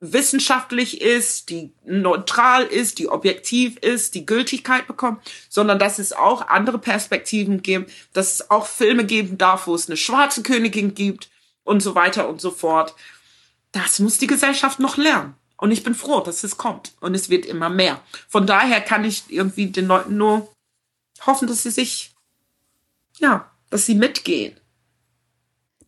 [0.00, 6.48] wissenschaftlich ist, die neutral ist, die objektiv ist, die Gültigkeit bekommt, sondern dass es auch
[6.48, 11.30] andere Perspektiven gibt, dass es auch Filme geben darf, wo es eine schwarze Königin gibt
[11.62, 12.94] und so weiter und so fort.
[13.70, 15.34] Das muss die Gesellschaft noch lernen.
[15.56, 16.94] Und ich bin froh, dass es kommt.
[17.00, 18.00] Und es wird immer mehr.
[18.28, 20.52] Von daher kann ich irgendwie den Leuten nur
[21.26, 22.12] hoffen, dass sie sich,
[23.18, 24.56] ja, dass sie mitgehen.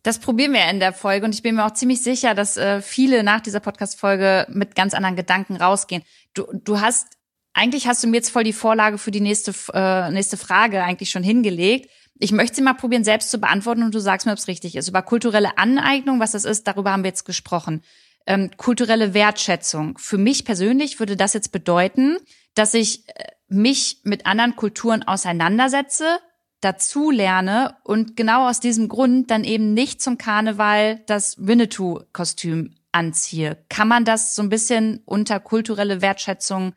[0.05, 2.79] Das probieren wir in der Folge und ich bin mir auch ziemlich sicher, dass äh,
[2.79, 6.03] viele nach dieser Podcast-Folge mit ganz anderen Gedanken rausgehen.
[6.35, 7.07] Du, du hast,
[7.55, 11.09] eigentlich hast du mir jetzt voll die Vorlage für die nächste, äh, nächste Frage eigentlich
[11.09, 11.89] schon hingelegt.
[12.19, 14.75] Ich möchte sie mal probieren, selbst zu beantworten und du sagst mir, ob es richtig
[14.75, 14.87] ist.
[14.87, 17.81] Über kulturelle Aneignung, was das ist, darüber haben wir jetzt gesprochen.
[18.27, 19.97] Ähm, kulturelle Wertschätzung.
[19.97, 22.17] Für mich persönlich würde das jetzt bedeuten,
[22.53, 26.19] dass ich äh, mich mit anderen Kulturen auseinandersetze,
[26.65, 33.63] dazu lerne und genau aus diesem Grund dann eben nicht zum Karneval das Winnetou-Kostüm anziehe.
[33.69, 36.73] Kann man das so ein bisschen unter kulturelle Wertschätzung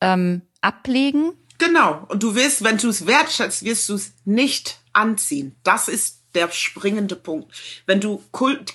[0.00, 1.32] ähm, ablegen?
[1.58, 2.04] Genau.
[2.08, 5.56] Und du wirst, wenn du es wertschätzt, wirst du es nicht anziehen.
[5.62, 7.50] Das ist der springende Punkt.
[7.86, 8.74] Wenn du Kult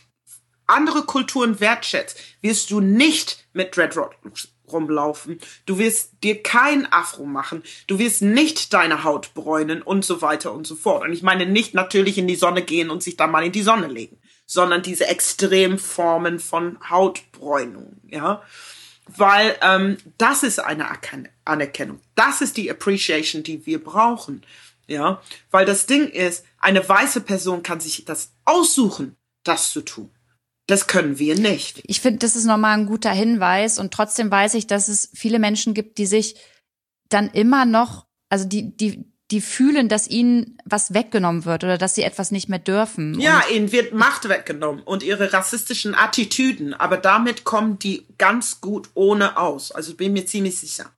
[0.67, 5.39] andere Kulturen wertschätzt, wirst du nicht mit Dreadlocks rumlaufen.
[5.65, 7.63] Du wirst dir kein Afro machen.
[7.87, 11.03] Du wirst nicht deine Haut bräunen und so weiter und so fort.
[11.03, 13.63] Und ich meine nicht natürlich in die Sonne gehen und sich dann mal in die
[13.63, 18.41] Sonne legen, sondern diese Extremformen von Hautbräunung, ja.
[19.07, 20.87] Weil ähm, das ist eine
[21.45, 21.99] Anerkennung.
[22.15, 24.43] Das ist die Appreciation, die wir brauchen.
[24.87, 30.11] Ja, weil das Ding ist, eine weiße Person kann sich das aussuchen, das zu tun.
[30.67, 31.81] Das können wir nicht.
[31.85, 35.39] Ich finde, das ist nochmal ein guter Hinweis und trotzdem weiß ich, dass es viele
[35.39, 36.35] Menschen gibt, die sich
[37.09, 41.93] dann immer noch, also die, die, die fühlen, dass ihnen was weggenommen wird oder dass
[41.93, 43.19] sie etwas nicht mehr dürfen.
[43.19, 48.89] Ja, ihnen wird Macht weggenommen und ihre rassistischen Attitüden, aber damit kommen die ganz gut
[48.95, 49.71] ohne aus.
[49.71, 50.91] Also bin mir ziemlich sicher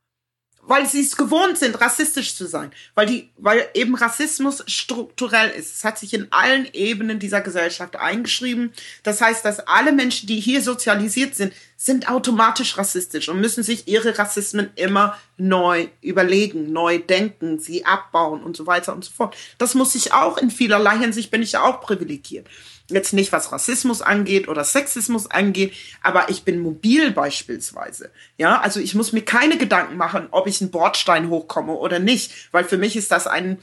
[0.67, 5.77] weil sie es gewohnt sind, rassistisch zu sein, weil die, weil eben Rassismus strukturell ist.
[5.77, 8.73] Es hat sich in allen Ebenen dieser Gesellschaft eingeschrieben.
[9.03, 13.87] Das heißt, dass alle Menschen, die hier sozialisiert sind, sind automatisch rassistisch und müssen sich
[13.87, 19.35] ihre Rassismen immer neu überlegen, neu denken, sie abbauen und so weiter und so fort.
[19.57, 22.47] Das muss ich auch in vielerlei Hinsicht bin ich ja auch privilegiert.
[22.89, 28.11] Jetzt nicht, was Rassismus angeht oder Sexismus angeht, aber ich bin mobil beispielsweise.
[28.37, 32.53] Ja, also ich muss mir keine Gedanken machen, ob ich einen Bordstein hochkomme oder nicht,
[32.53, 33.59] weil für mich ist das ein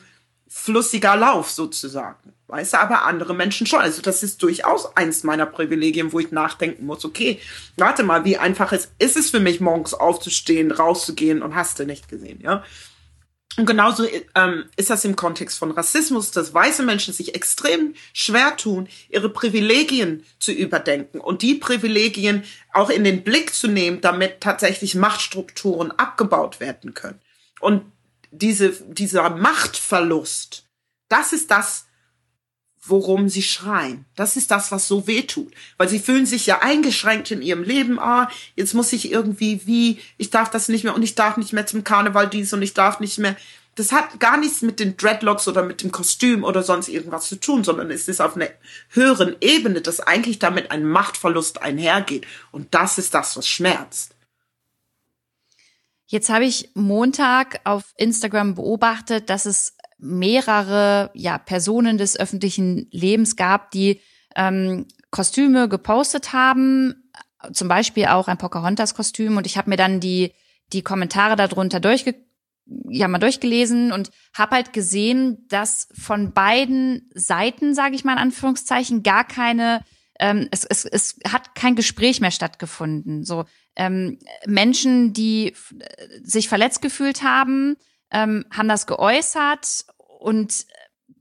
[0.46, 2.32] flussiger Lauf sozusagen.
[2.46, 3.80] Weißt du, aber andere Menschen schon.
[3.80, 7.40] Also das ist durchaus eins meiner Privilegien, wo ich nachdenken muss, okay,
[7.76, 11.86] warte mal, wie einfach ist, ist es für mich, morgens aufzustehen, rauszugehen und hast du
[11.86, 12.62] nicht gesehen, ja?
[13.56, 18.56] Und genauso ähm, ist das im Kontext von Rassismus, dass weiße Menschen sich extrem schwer
[18.56, 22.42] tun, ihre Privilegien zu überdenken und die Privilegien
[22.72, 27.20] auch in den Blick zu nehmen, damit tatsächlich Machtstrukturen abgebaut werden können.
[27.60, 27.84] Und
[28.32, 30.64] diese, dieser Machtverlust,
[31.08, 31.86] das ist das,
[32.86, 34.04] worum sie schreien.
[34.14, 35.52] Das ist das, was so weh tut.
[35.78, 37.98] Weil sie fühlen sich ja eingeschränkt in ihrem Leben.
[37.98, 41.52] Ah, jetzt muss ich irgendwie wie, ich darf das nicht mehr und ich darf nicht
[41.52, 43.36] mehr zum Karneval dies und ich darf nicht mehr.
[43.76, 47.40] Das hat gar nichts mit den Dreadlocks oder mit dem Kostüm oder sonst irgendwas zu
[47.40, 48.48] tun, sondern es ist auf einer
[48.90, 52.26] höheren Ebene, dass eigentlich damit ein Machtverlust einhergeht.
[52.52, 54.14] Und das ist das, was schmerzt.
[56.06, 59.74] Jetzt habe ich Montag auf Instagram beobachtet, dass es
[60.04, 64.00] mehrere ja, Personen des öffentlichen Lebens gab, die
[64.36, 67.10] ähm, Kostüme gepostet haben,
[67.52, 69.36] zum Beispiel auch ein Pocahontas-Kostüm.
[69.36, 70.32] Und ich habe mir dann die,
[70.72, 72.14] die Kommentare darunter durchge
[72.88, 78.18] ja mal durchgelesen und habe halt gesehen, dass von beiden Seiten, sage ich mal in
[78.18, 79.82] Anführungszeichen, gar keine
[80.20, 83.24] ähm, es, es, es hat kein Gespräch mehr stattgefunden.
[83.24, 83.44] So
[83.76, 85.54] ähm, Menschen, die
[86.22, 87.76] sich verletzt gefühlt haben,
[88.10, 89.84] ähm, haben das geäußert
[90.24, 90.64] und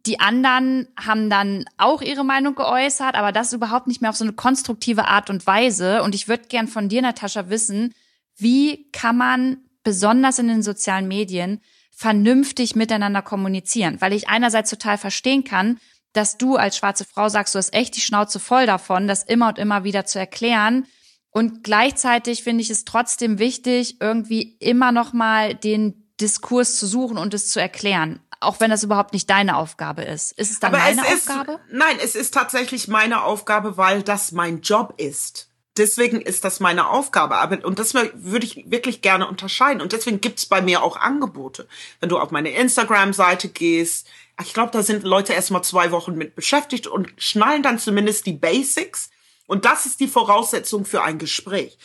[0.06, 4.24] die anderen haben dann auch ihre Meinung geäußert, aber das überhaupt nicht mehr auf so
[4.24, 6.04] eine konstruktive Art und Weise.
[6.04, 7.94] Und ich würde gern von dir, Natascha, wissen,
[8.38, 14.00] wie kann man besonders in den sozialen Medien vernünftig miteinander kommunizieren?
[14.00, 15.80] Weil ich einerseits total verstehen kann,
[16.14, 19.50] dass du als schwarze Frau sagst, du hast echt die Schnauze voll davon, das immer
[19.50, 20.86] und immer wieder zu erklären.
[21.30, 27.18] Und gleichzeitig finde ich es trotzdem wichtig, irgendwie immer noch mal den Diskurs zu suchen
[27.18, 30.32] und es zu erklären, auch wenn das überhaupt nicht deine Aufgabe ist.
[30.34, 31.54] Ist es dann Aber deine es Aufgabe?
[31.54, 35.50] Ist, nein, es ist tatsächlich meine Aufgabe, weil das mein Job ist.
[35.78, 37.38] Deswegen ist das meine Aufgabe.
[37.38, 39.82] Aber, und das würde ich wirklich gerne unterscheiden.
[39.82, 41.68] Und deswegen gibt's bei mir auch Angebote.
[42.00, 44.08] Wenn du auf meine Instagram-Seite gehst,
[44.42, 48.34] ich glaube, da sind Leute erstmal zwei Wochen mit beschäftigt und schnallen dann zumindest die
[48.34, 49.10] Basics.
[49.48, 51.78] Und das ist die Voraussetzung für ein Gespräch.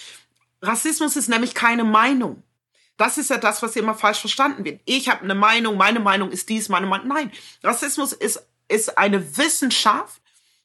[0.60, 2.42] Rassismus ist nämlich keine Meinung.
[2.98, 4.80] Das ist ja das, was immer falsch verstanden wird.
[4.84, 7.08] Ich habe eine Meinung, meine Meinung ist dies, meine Meinung.
[7.08, 7.32] Nein,
[7.62, 10.20] Rassismus ist, ist eine Wissenschaft.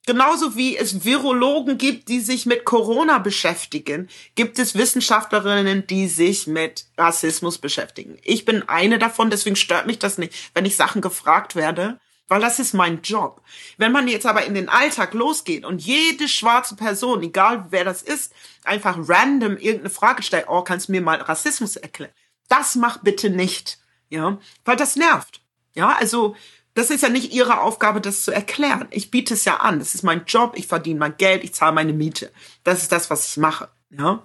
[0.05, 6.45] Genauso wie es Virologen gibt, die sich mit Corona beschäftigen, gibt es Wissenschaftlerinnen, die sich
[6.45, 8.17] mit Rassismus beschäftigen.
[8.23, 12.41] Ich bin eine davon, deswegen stört mich das nicht, wenn ich Sachen gefragt werde, weil
[12.41, 13.41] das ist mein Job.
[13.77, 18.01] Wenn man jetzt aber in den Alltag losgeht und jede schwarze Person, egal wer das
[18.01, 22.11] ist, einfach random irgendeine Frage stellt, oh, kannst du mir mal Rassismus erklären?
[22.49, 23.79] Das mach bitte nicht,
[24.09, 25.41] ja, weil das nervt.
[25.75, 26.35] Ja, also
[26.75, 28.87] das ist ja nicht ihre Aufgabe, das zu erklären.
[28.89, 29.79] Ich biete es ja an.
[29.79, 30.53] Das ist mein Job.
[30.55, 31.43] Ich verdiene mein Geld.
[31.43, 32.31] Ich zahle meine Miete.
[32.63, 33.69] Das ist das, was ich mache.
[33.91, 34.23] Ja.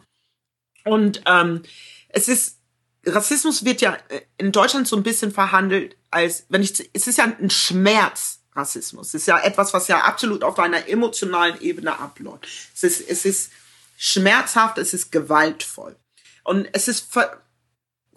[0.84, 1.62] Und ähm,
[2.08, 2.56] es ist
[3.04, 3.96] Rassismus wird ja
[4.38, 9.08] in Deutschland so ein bisschen verhandelt als wenn ich es ist ja ein Schmerz Rassismus.
[9.08, 12.48] Es ist ja etwas, was ja absolut auf einer emotionalen Ebene abläuft.
[12.74, 13.52] Es ist es ist
[13.96, 14.78] schmerzhaft.
[14.78, 15.96] Es ist gewaltvoll.
[16.44, 17.08] Und es ist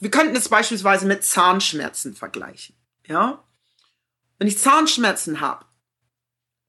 [0.02, 2.76] wir könnten es beispielsweise mit Zahnschmerzen vergleichen.
[3.08, 3.44] Ja?
[4.40, 5.66] Wenn ich Zahnschmerzen habe,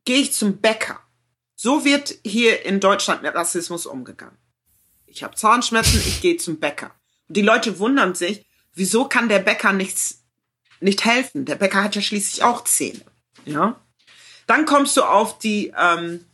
[0.04, 1.00] gehe ich zum Bäcker.
[1.56, 4.36] So wird hier in Deutschland mit Rassismus umgegangen.
[5.06, 6.94] Ich habe Zahnschmerzen, ich gehe zum Bäcker.
[7.28, 10.24] Die Leute wundern sich, wieso kann der Bäcker nichts,
[10.80, 11.46] nicht helfen?
[11.46, 13.04] Der Bäcker hat ja schließlich auch Zähne.
[13.46, 13.80] Ja.
[14.46, 16.26] Dann kommst du auf die, ähm,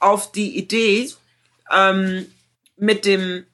[0.00, 1.10] auf die Idee,
[1.70, 2.30] ähm,
[2.76, 3.46] mit dem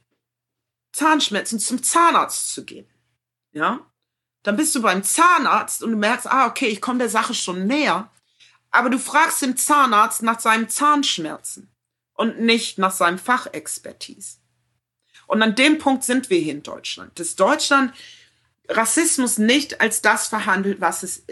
[0.99, 2.87] Zahnschmerzen zum Zahnarzt zu gehen.
[3.53, 3.87] Ja.
[4.43, 7.67] Dann bist du beim Zahnarzt und du merkst, ah, okay, ich komme der Sache schon
[7.67, 8.11] näher.
[8.71, 11.71] Aber du fragst den Zahnarzt nach seinem Zahnschmerzen
[12.15, 14.39] und nicht nach seinem Fachexpertise.
[15.27, 17.19] Und an dem Punkt sind wir hier in Deutschland.
[17.19, 17.93] Dass Deutschland
[18.69, 21.23] Rassismus nicht als das verhandelt, was es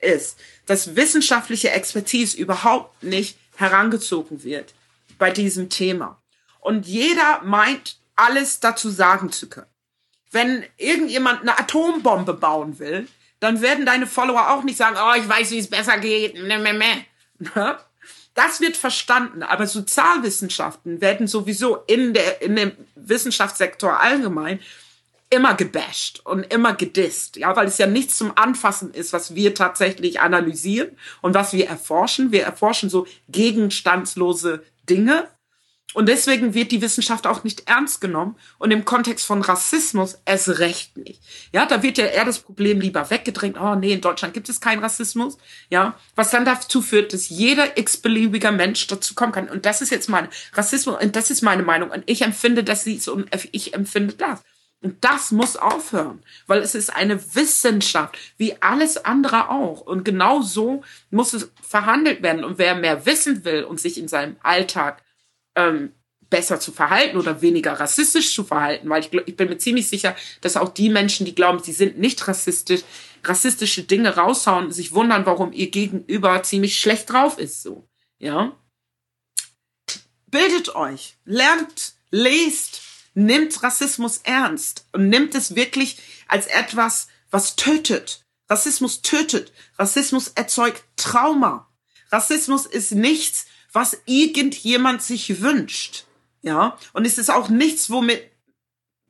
[0.00, 0.38] ist.
[0.66, 4.74] Dass wissenschaftliche Expertise überhaupt nicht herangezogen wird
[5.18, 6.22] bei diesem Thema.
[6.60, 9.66] Und jeder meint, alles dazu sagen zu können.
[10.30, 13.08] Wenn irgendjemand eine Atombombe bauen will,
[13.40, 16.34] dann werden deine Follower auch nicht sagen, oh, ich weiß, wie es besser geht.
[17.38, 17.78] Ne?
[18.34, 24.60] Das wird verstanden, aber Sozialwissenschaften werden sowieso in der in dem Wissenschaftssektor allgemein
[25.30, 29.54] immer gebasht und immer gedisst, ja, weil es ja nichts zum Anfassen ist, was wir
[29.54, 32.30] tatsächlich analysieren und was wir erforschen.
[32.30, 35.28] Wir erforschen so gegenstandslose Dinge
[35.94, 40.58] und deswegen wird die Wissenschaft auch nicht ernst genommen und im Kontext von Rassismus erst
[40.58, 41.22] recht nicht.
[41.52, 43.56] Ja, da wird ja eher das Problem lieber weggedrängt.
[43.58, 45.38] Oh nee, in Deutschland gibt es keinen Rassismus.
[45.70, 49.48] Ja, was dann dazu führt, dass jeder x-beliebiger Mensch dazu kommen kann.
[49.48, 51.90] Und das ist jetzt mein Rassismus und das ist meine Meinung.
[51.90, 54.42] Und ich empfinde das so und ich empfinde das.
[54.82, 59.80] Und das muss aufhören, weil es ist eine Wissenschaft, wie alles andere auch.
[59.80, 62.44] Und genau so muss es verhandelt werden.
[62.44, 65.02] Und wer mehr wissen will und sich in seinem Alltag
[65.56, 65.92] ähm,
[66.30, 70.16] besser zu verhalten oder weniger rassistisch zu verhalten, weil ich, ich bin mir ziemlich sicher,
[70.40, 72.82] dass auch die Menschen, die glauben, sie sind nicht rassistisch,
[73.24, 77.88] rassistische Dinge raushauen sich wundern, warum ihr Gegenüber ziemlich schlecht drauf ist, so,
[78.18, 78.56] ja.
[80.26, 82.82] Bildet euch, lernt, lest,
[83.14, 85.98] nimmt Rassismus ernst und nimmt es wirklich
[86.28, 88.24] als etwas, was tötet.
[88.48, 89.52] Rassismus tötet.
[89.78, 91.68] Rassismus erzeugt Trauma.
[92.12, 93.46] Rassismus ist nichts,
[93.76, 96.06] was irgendjemand sich wünscht.
[96.40, 98.30] Ja, und es ist auch nichts, womit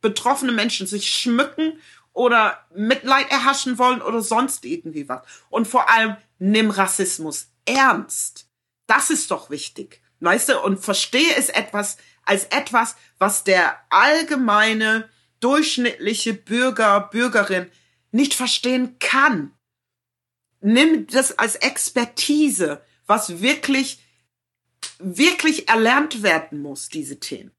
[0.01, 1.79] betroffene Menschen sich schmücken
[2.13, 5.23] oder Mitleid erhaschen wollen oder sonst irgendwie was.
[5.51, 8.49] Und vor allem nimm Rassismus ernst.
[8.89, 10.03] Das ist doch wichtig.
[10.19, 15.09] Weißt du, und verstehe es etwas als etwas, was der allgemeine,
[15.39, 17.71] durchschnittliche Bürger, Bürgerin
[18.11, 19.53] nicht verstehen kann.
[20.61, 24.01] Nimm das als Expertise, was wirklich
[24.99, 27.53] wirklich erlernt werden muss, diese Themen.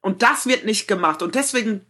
[0.00, 1.22] Und das wird nicht gemacht.
[1.22, 1.84] Und deswegen,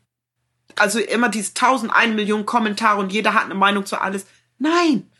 [0.76, 4.26] also immer diese tausend, ein Millionen Kommentare und jeder hat eine Meinung zu alles.
[4.58, 5.10] Nein,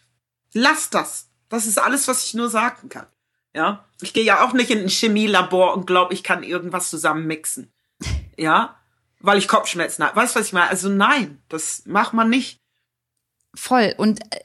[0.52, 1.30] lass das.
[1.48, 3.06] Das ist alles, was ich nur sagen kann.
[3.54, 7.26] Ja, ich gehe ja auch nicht in ein Chemielabor und glaube, ich kann irgendwas zusammen
[7.26, 7.72] mixen.
[8.40, 8.78] Ja,
[9.18, 10.14] weil ich Kopfschmerzen habe.
[10.14, 10.70] Weißt du, was ich meine?
[10.70, 12.60] Also nein, das macht man nicht.
[13.52, 13.94] Voll.
[13.98, 14.38] Und äh,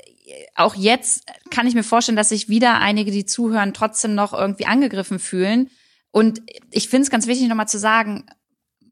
[0.55, 4.65] auch jetzt kann ich mir vorstellen, dass sich wieder einige, die zuhören, trotzdem noch irgendwie
[4.65, 5.69] angegriffen fühlen.
[6.11, 8.25] Und ich finde es ganz wichtig, nochmal zu sagen,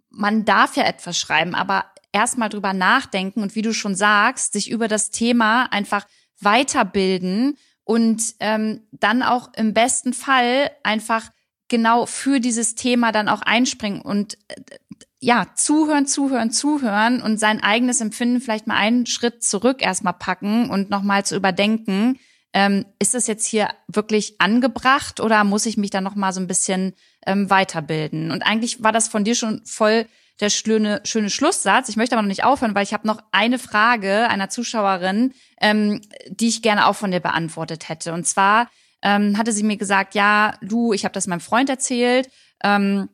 [0.09, 4.69] man darf ja etwas schreiben, aber erstmal drüber nachdenken und wie du schon sagst, sich
[4.69, 6.05] über das Thema einfach
[6.39, 11.31] weiterbilden und ähm, dann auch im besten Fall einfach
[11.67, 14.55] genau für dieses Thema dann auch einspringen und äh,
[15.23, 20.69] ja, zuhören, zuhören, zuhören und sein eigenes Empfinden vielleicht mal einen Schritt zurück erstmal packen
[20.69, 22.19] und nochmal zu überdenken,
[22.53, 26.47] ähm, ist das jetzt hier wirklich angebracht oder muss ich mich da nochmal so ein
[26.47, 26.93] bisschen
[27.25, 28.31] ähm, weiterbilden?
[28.31, 30.07] Und eigentlich war das von dir schon voll
[30.39, 31.87] der schöne, schöne Schlusssatz.
[31.87, 36.01] Ich möchte aber noch nicht aufhören, weil ich habe noch eine Frage einer Zuschauerin, ähm,
[36.29, 38.11] die ich gerne auch von dir beantwortet hätte.
[38.13, 38.69] Und zwar
[39.03, 42.27] ähm, hatte sie mir gesagt, ja, du, ich habe das meinem Freund erzählt.
[42.63, 43.07] Ähm,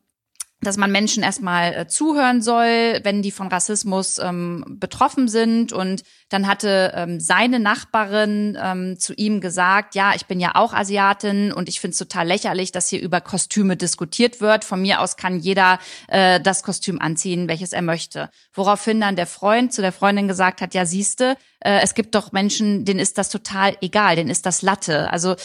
[0.61, 5.71] dass man Menschen erstmal äh, zuhören soll, wenn die von Rassismus ähm, betroffen sind.
[5.71, 10.73] Und dann hatte ähm, seine Nachbarin ähm, zu ihm gesagt, ja, ich bin ja auch
[10.73, 14.65] Asiatin und ich finde es total lächerlich, dass hier über Kostüme diskutiert wird.
[14.65, 15.77] Von mir aus kann jeder
[16.07, 18.31] äh, das Kostüm anziehen, welches er möchte.
[18.51, 22.31] Woraufhin dann der Freund zu der Freundin gesagt hat, ja, siehste, äh, es gibt doch
[22.31, 25.11] Menschen, denen ist das total egal, denen ist das Latte.
[25.11, 25.35] Also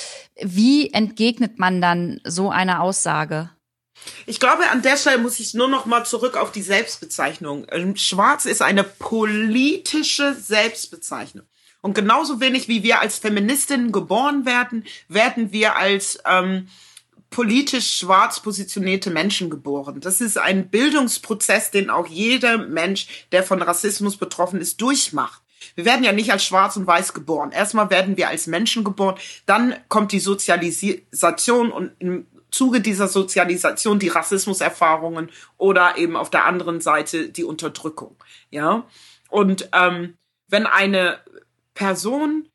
[0.40, 3.50] wie entgegnet man dann so einer Aussage?
[4.26, 7.66] Ich glaube, an der Stelle muss ich nur noch mal zurück auf die Selbstbezeichnung.
[7.70, 11.46] Ähm, Schwarz ist eine politische Selbstbezeichnung.
[11.80, 16.68] Und genauso wenig wie wir als Feministinnen geboren werden, werden wir als ähm,
[17.30, 20.00] politisch schwarz positionierte Menschen geboren.
[20.00, 25.42] Das ist ein Bildungsprozess, den auch jeder Mensch, der von Rassismus betroffen ist, durchmacht.
[25.74, 27.50] Wir werden ja nicht als schwarz und weiß geboren.
[27.50, 33.98] Erstmal werden wir als Menschen geboren, dann kommt die Sozialisation und im Zuge dieser Sozialisation
[33.98, 38.16] die Rassismuserfahrungen oder eben auf der anderen Seite die Unterdrückung.
[38.50, 38.86] Ja,
[39.28, 40.14] und ähm,
[40.48, 41.18] wenn eine
[41.74, 42.48] Person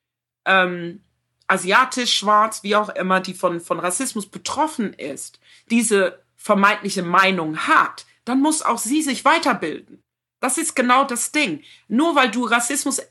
[0.46, 1.02] ähm,
[1.48, 5.40] asiatisch, schwarz, wie auch immer, die von von Rassismus betroffen ist,
[5.70, 10.02] diese vermeintliche Meinung hat, dann muss auch sie sich weiterbilden.
[10.40, 11.64] Das ist genau das Ding.
[11.88, 13.02] Nur weil du Rassismus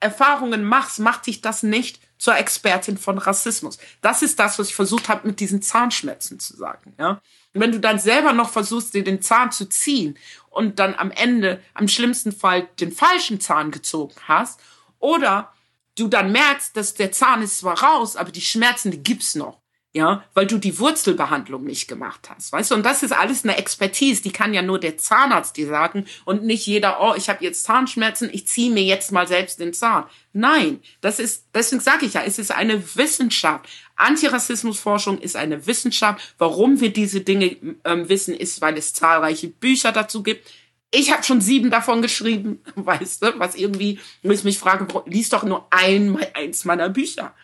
[0.00, 3.78] Erfahrungen machst, macht dich das nicht zur Expertin von Rassismus.
[4.00, 6.94] Das ist das, was ich versucht habe, mit diesen Zahnschmerzen zu sagen.
[6.98, 7.20] Ja?
[7.54, 10.18] Und wenn du dann selber noch versuchst, dir den Zahn zu ziehen
[10.50, 14.60] und dann am Ende, am schlimmsten Fall, den falschen Zahn gezogen hast,
[14.98, 15.52] oder
[15.96, 19.60] du dann merkst, dass der Zahn ist zwar raus, aber die Schmerzen, die gibt's noch
[19.96, 22.74] ja, weil du die Wurzelbehandlung nicht gemacht hast, weißt du?
[22.74, 26.44] Und das ist alles eine Expertise, die kann ja nur der Zahnarzt dir sagen und
[26.44, 30.04] nicht jeder, oh, ich habe jetzt Zahnschmerzen, ich ziehe mir jetzt mal selbst den Zahn.
[30.34, 33.70] Nein, das ist, deswegen sage ich ja, es ist eine Wissenschaft.
[33.96, 36.34] Antirassismusforschung ist eine Wissenschaft.
[36.36, 40.46] Warum wir diese Dinge ähm, wissen, ist, weil es zahlreiche Bücher dazu gibt.
[40.90, 45.30] Ich habe schon sieben davon geschrieben, weißt du, was irgendwie, wo ich mich frage, lies
[45.30, 47.34] doch nur ein, eins meiner Bücher.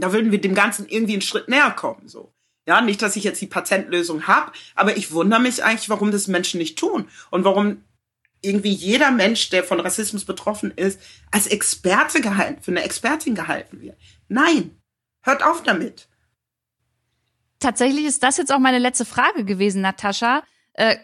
[0.00, 2.32] Da würden wir dem Ganzen irgendwie einen Schritt näher kommen, so.
[2.66, 6.28] Ja, nicht, dass ich jetzt die Patentlösung habe, aber ich wundere mich eigentlich, warum das
[6.28, 7.82] Menschen nicht tun und warum
[8.42, 13.80] irgendwie jeder Mensch, der von Rassismus betroffen ist, als Experte gehalten, für eine Expertin gehalten
[13.80, 13.98] wird.
[14.28, 14.80] Nein,
[15.22, 16.08] hört auf damit.
[17.58, 20.42] Tatsächlich ist das jetzt auch meine letzte Frage gewesen, Natascha.
[20.72, 20.96] Äh,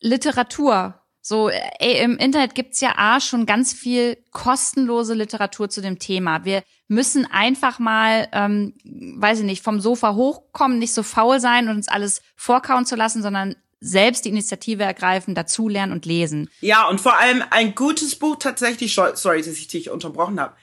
[0.00, 1.00] Literatur.
[1.26, 6.44] So, ey, im Internet gibt's ja A schon ganz viel kostenlose Literatur zu dem Thema.
[6.44, 11.70] Wir müssen einfach mal, ähm, weiß ich nicht, vom Sofa hochkommen, nicht so faul sein
[11.70, 16.50] und uns alles vorkauen zu lassen, sondern selbst die Initiative ergreifen, dazulernen und lesen.
[16.60, 20.54] Ja, und vor allem ein gutes Buch tatsächlich, sorry, dass ich dich unterbrochen habe,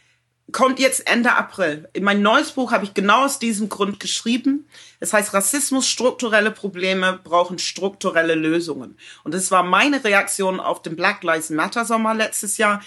[0.52, 1.90] kommt jetzt Ende April.
[1.94, 4.68] In mein neues Buch habe ich genau aus diesem Grund geschrieben.
[5.00, 8.98] Es heißt Rassismus, strukturelle Probleme brauchen strukturelle Lösungen.
[9.24, 12.82] Und das war meine Reaktion auf den Black Lives Matter Sommer letztes Jahr.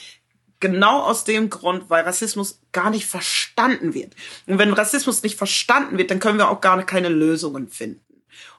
[0.61, 4.15] Genau aus dem Grund, weil Rassismus gar nicht verstanden wird.
[4.47, 8.01] Und wenn Rassismus nicht verstanden wird, dann können wir auch gar keine Lösungen finden.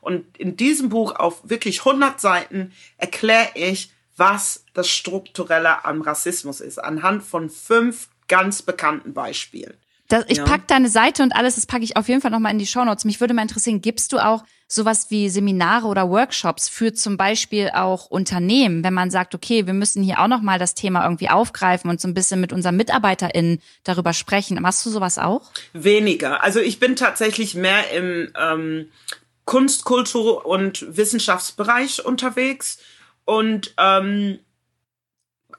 [0.01, 6.61] Und in diesem Buch auf wirklich 100 Seiten erkläre ich, was das Strukturelle am Rassismus
[6.61, 9.73] ist, anhand von fünf ganz bekannten Beispielen.
[10.07, 10.43] Das, ich ja.
[10.43, 13.05] pack deine Seite und alles, das packe ich auf jeden Fall nochmal in die Shownotes.
[13.05, 17.71] Mich würde mal interessieren, gibst du auch sowas wie Seminare oder Workshops für zum Beispiel
[17.73, 21.89] auch Unternehmen, wenn man sagt, okay, wir müssen hier auch nochmal das Thema irgendwie aufgreifen
[21.89, 24.61] und so ein bisschen mit unseren MitarbeiterInnen darüber sprechen.
[24.61, 25.51] Machst du sowas auch?
[25.73, 26.43] Weniger.
[26.43, 28.89] Also ich bin tatsächlich mehr im ähm,
[29.45, 32.79] Kunst, Kultur und Wissenschaftsbereich unterwegs
[33.25, 34.39] und ähm,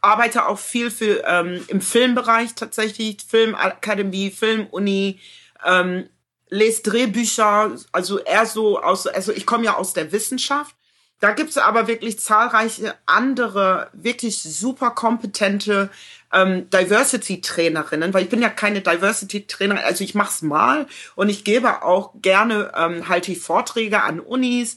[0.07, 5.21] arbeite auch viel für ähm, im Filmbereich tatsächlich, Filmakademie, Filmuni,
[5.65, 6.09] ähm,
[6.49, 10.77] lese Drehbücher, also eher so aus, also ich komme ja aus der Wissenschaft.
[11.19, 15.91] Da gibt's aber wirklich zahlreiche andere, wirklich super kompetente
[16.33, 20.87] ähm, Diversity-Trainerinnen, weil ich bin ja keine Diversity-Trainerin, also ich mach's mal
[21.17, 24.77] und ich gebe auch gerne ähm, halt die Vorträge an Unis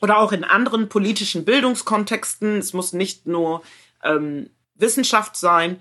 [0.00, 2.58] oder auch in anderen politischen Bildungskontexten.
[2.58, 3.62] Es muss nicht nur
[4.04, 5.80] ähm, Wissenschaft sein.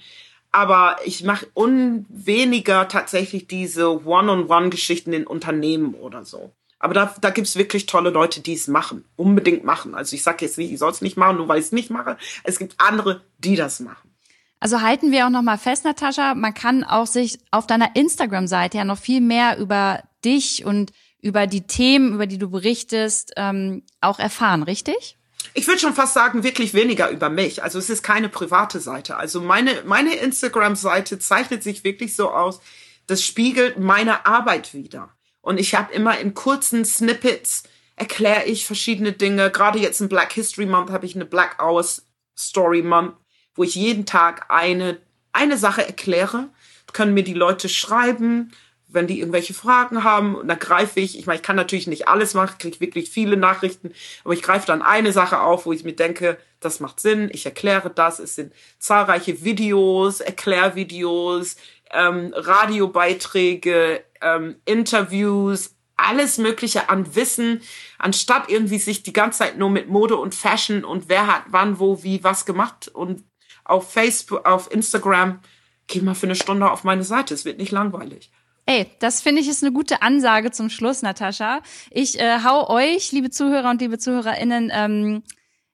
[0.52, 6.52] Aber ich mache unweniger tatsächlich diese One-on-One-Geschichten in Unternehmen oder so.
[6.80, 9.04] Aber da, da gibt's wirklich tolle Leute, die es machen.
[9.16, 9.94] Unbedingt machen.
[9.94, 11.90] Also ich sage jetzt nicht, ich soll es nicht machen, nur weil ich es nicht
[11.90, 12.18] mache.
[12.44, 14.10] Es gibt andere, die das machen.
[14.62, 18.78] Also halten wir auch noch mal fest, Natascha, man kann auch sich auf deiner Instagram-Seite
[18.78, 20.92] ja noch viel mehr über dich und
[21.22, 25.19] über die Themen, über die du berichtest, ähm, auch erfahren, richtig?
[25.54, 27.64] Ich würde schon fast sagen, wirklich weniger über mich.
[27.64, 29.18] Also es ist keine private Seite.
[29.18, 32.62] Also meine, meine Instagram-Seite zeichnet sich wirklich so aus,
[33.08, 35.10] das spiegelt meine Arbeit wieder.
[35.42, 37.64] Und ich habe immer in kurzen Snippets
[37.96, 39.50] erkläre ich verschiedene Dinge.
[39.52, 42.06] Gerade jetzt im Black History Month habe ich eine Black Hours
[42.38, 43.16] Story Month,
[43.56, 45.00] wo ich jeden Tag eine,
[45.34, 46.50] eine Sache erkläre.
[46.94, 48.52] Können mir die Leute schreiben
[48.92, 52.08] wenn die irgendwelche Fragen haben, und dann greife ich, ich meine, ich kann natürlich nicht
[52.08, 53.92] alles machen, kriege wirklich viele Nachrichten,
[54.24, 57.46] aber ich greife dann eine Sache auf, wo ich mir denke, das macht Sinn, ich
[57.46, 61.56] erkläre das, es sind zahlreiche Videos, Erklärvideos,
[61.92, 67.62] ähm, Radiobeiträge, ähm, Interviews, alles Mögliche an Wissen,
[67.98, 71.80] anstatt irgendwie sich die ganze Zeit nur mit Mode und Fashion und wer hat wann,
[71.80, 72.88] wo, wie, was gemacht.
[72.88, 73.24] Und
[73.66, 75.40] auf Facebook, auf Instagram,
[75.88, 78.32] geh mal für eine Stunde auf meine Seite, es wird nicht langweilig.
[78.70, 81.64] Ey, das finde ich ist eine gute Ansage zum Schluss, Natascha.
[81.90, 85.24] Ich äh, hau euch, liebe Zuhörer und liebe ZuhörerInnen, ähm,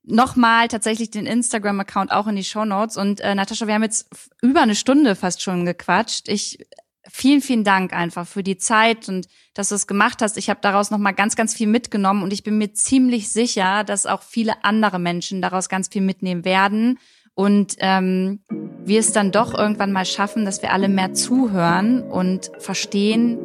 [0.04, 2.96] nochmal tatsächlich den Instagram-Account auch in die Show Notes.
[2.96, 4.08] Und äh, Natascha, wir haben jetzt
[4.42, 6.30] über eine Stunde fast schon gequatscht.
[6.30, 6.66] Ich
[7.12, 10.38] vielen, vielen Dank einfach für die Zeit und dass du es gemacht hast.
[10.38, 14.06] Ich habe daraus nochmal ganz, ganz viel mitgenommen und ich bin mir ziemlich sicher, dass
[14.06, 16.98] auch viele andere Menschen daraus ganz viel mitnehmen werden
[17.36, 18.40] und ähm,
[18.84, 23.38] wir es dann doch irgendwann mal schaffen, dass wir alle mehr zuhören und verstehen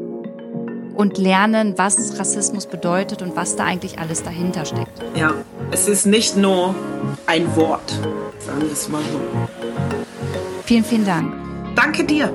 [0.94, 5.02] und lernen, was Rassismus bedeutet und was da eigentlich alles dahinter steckt.
[5.16, 5.32] Ja,
[5.70, 6.74] es ist nicht nur
[7.26, 7.90] ein Wort,
[8.38, 9.20] sagen wir es mal so.
[10.64, 11.32] Vielen, vielen Dank.
[11.74, 12.30] Danke dir.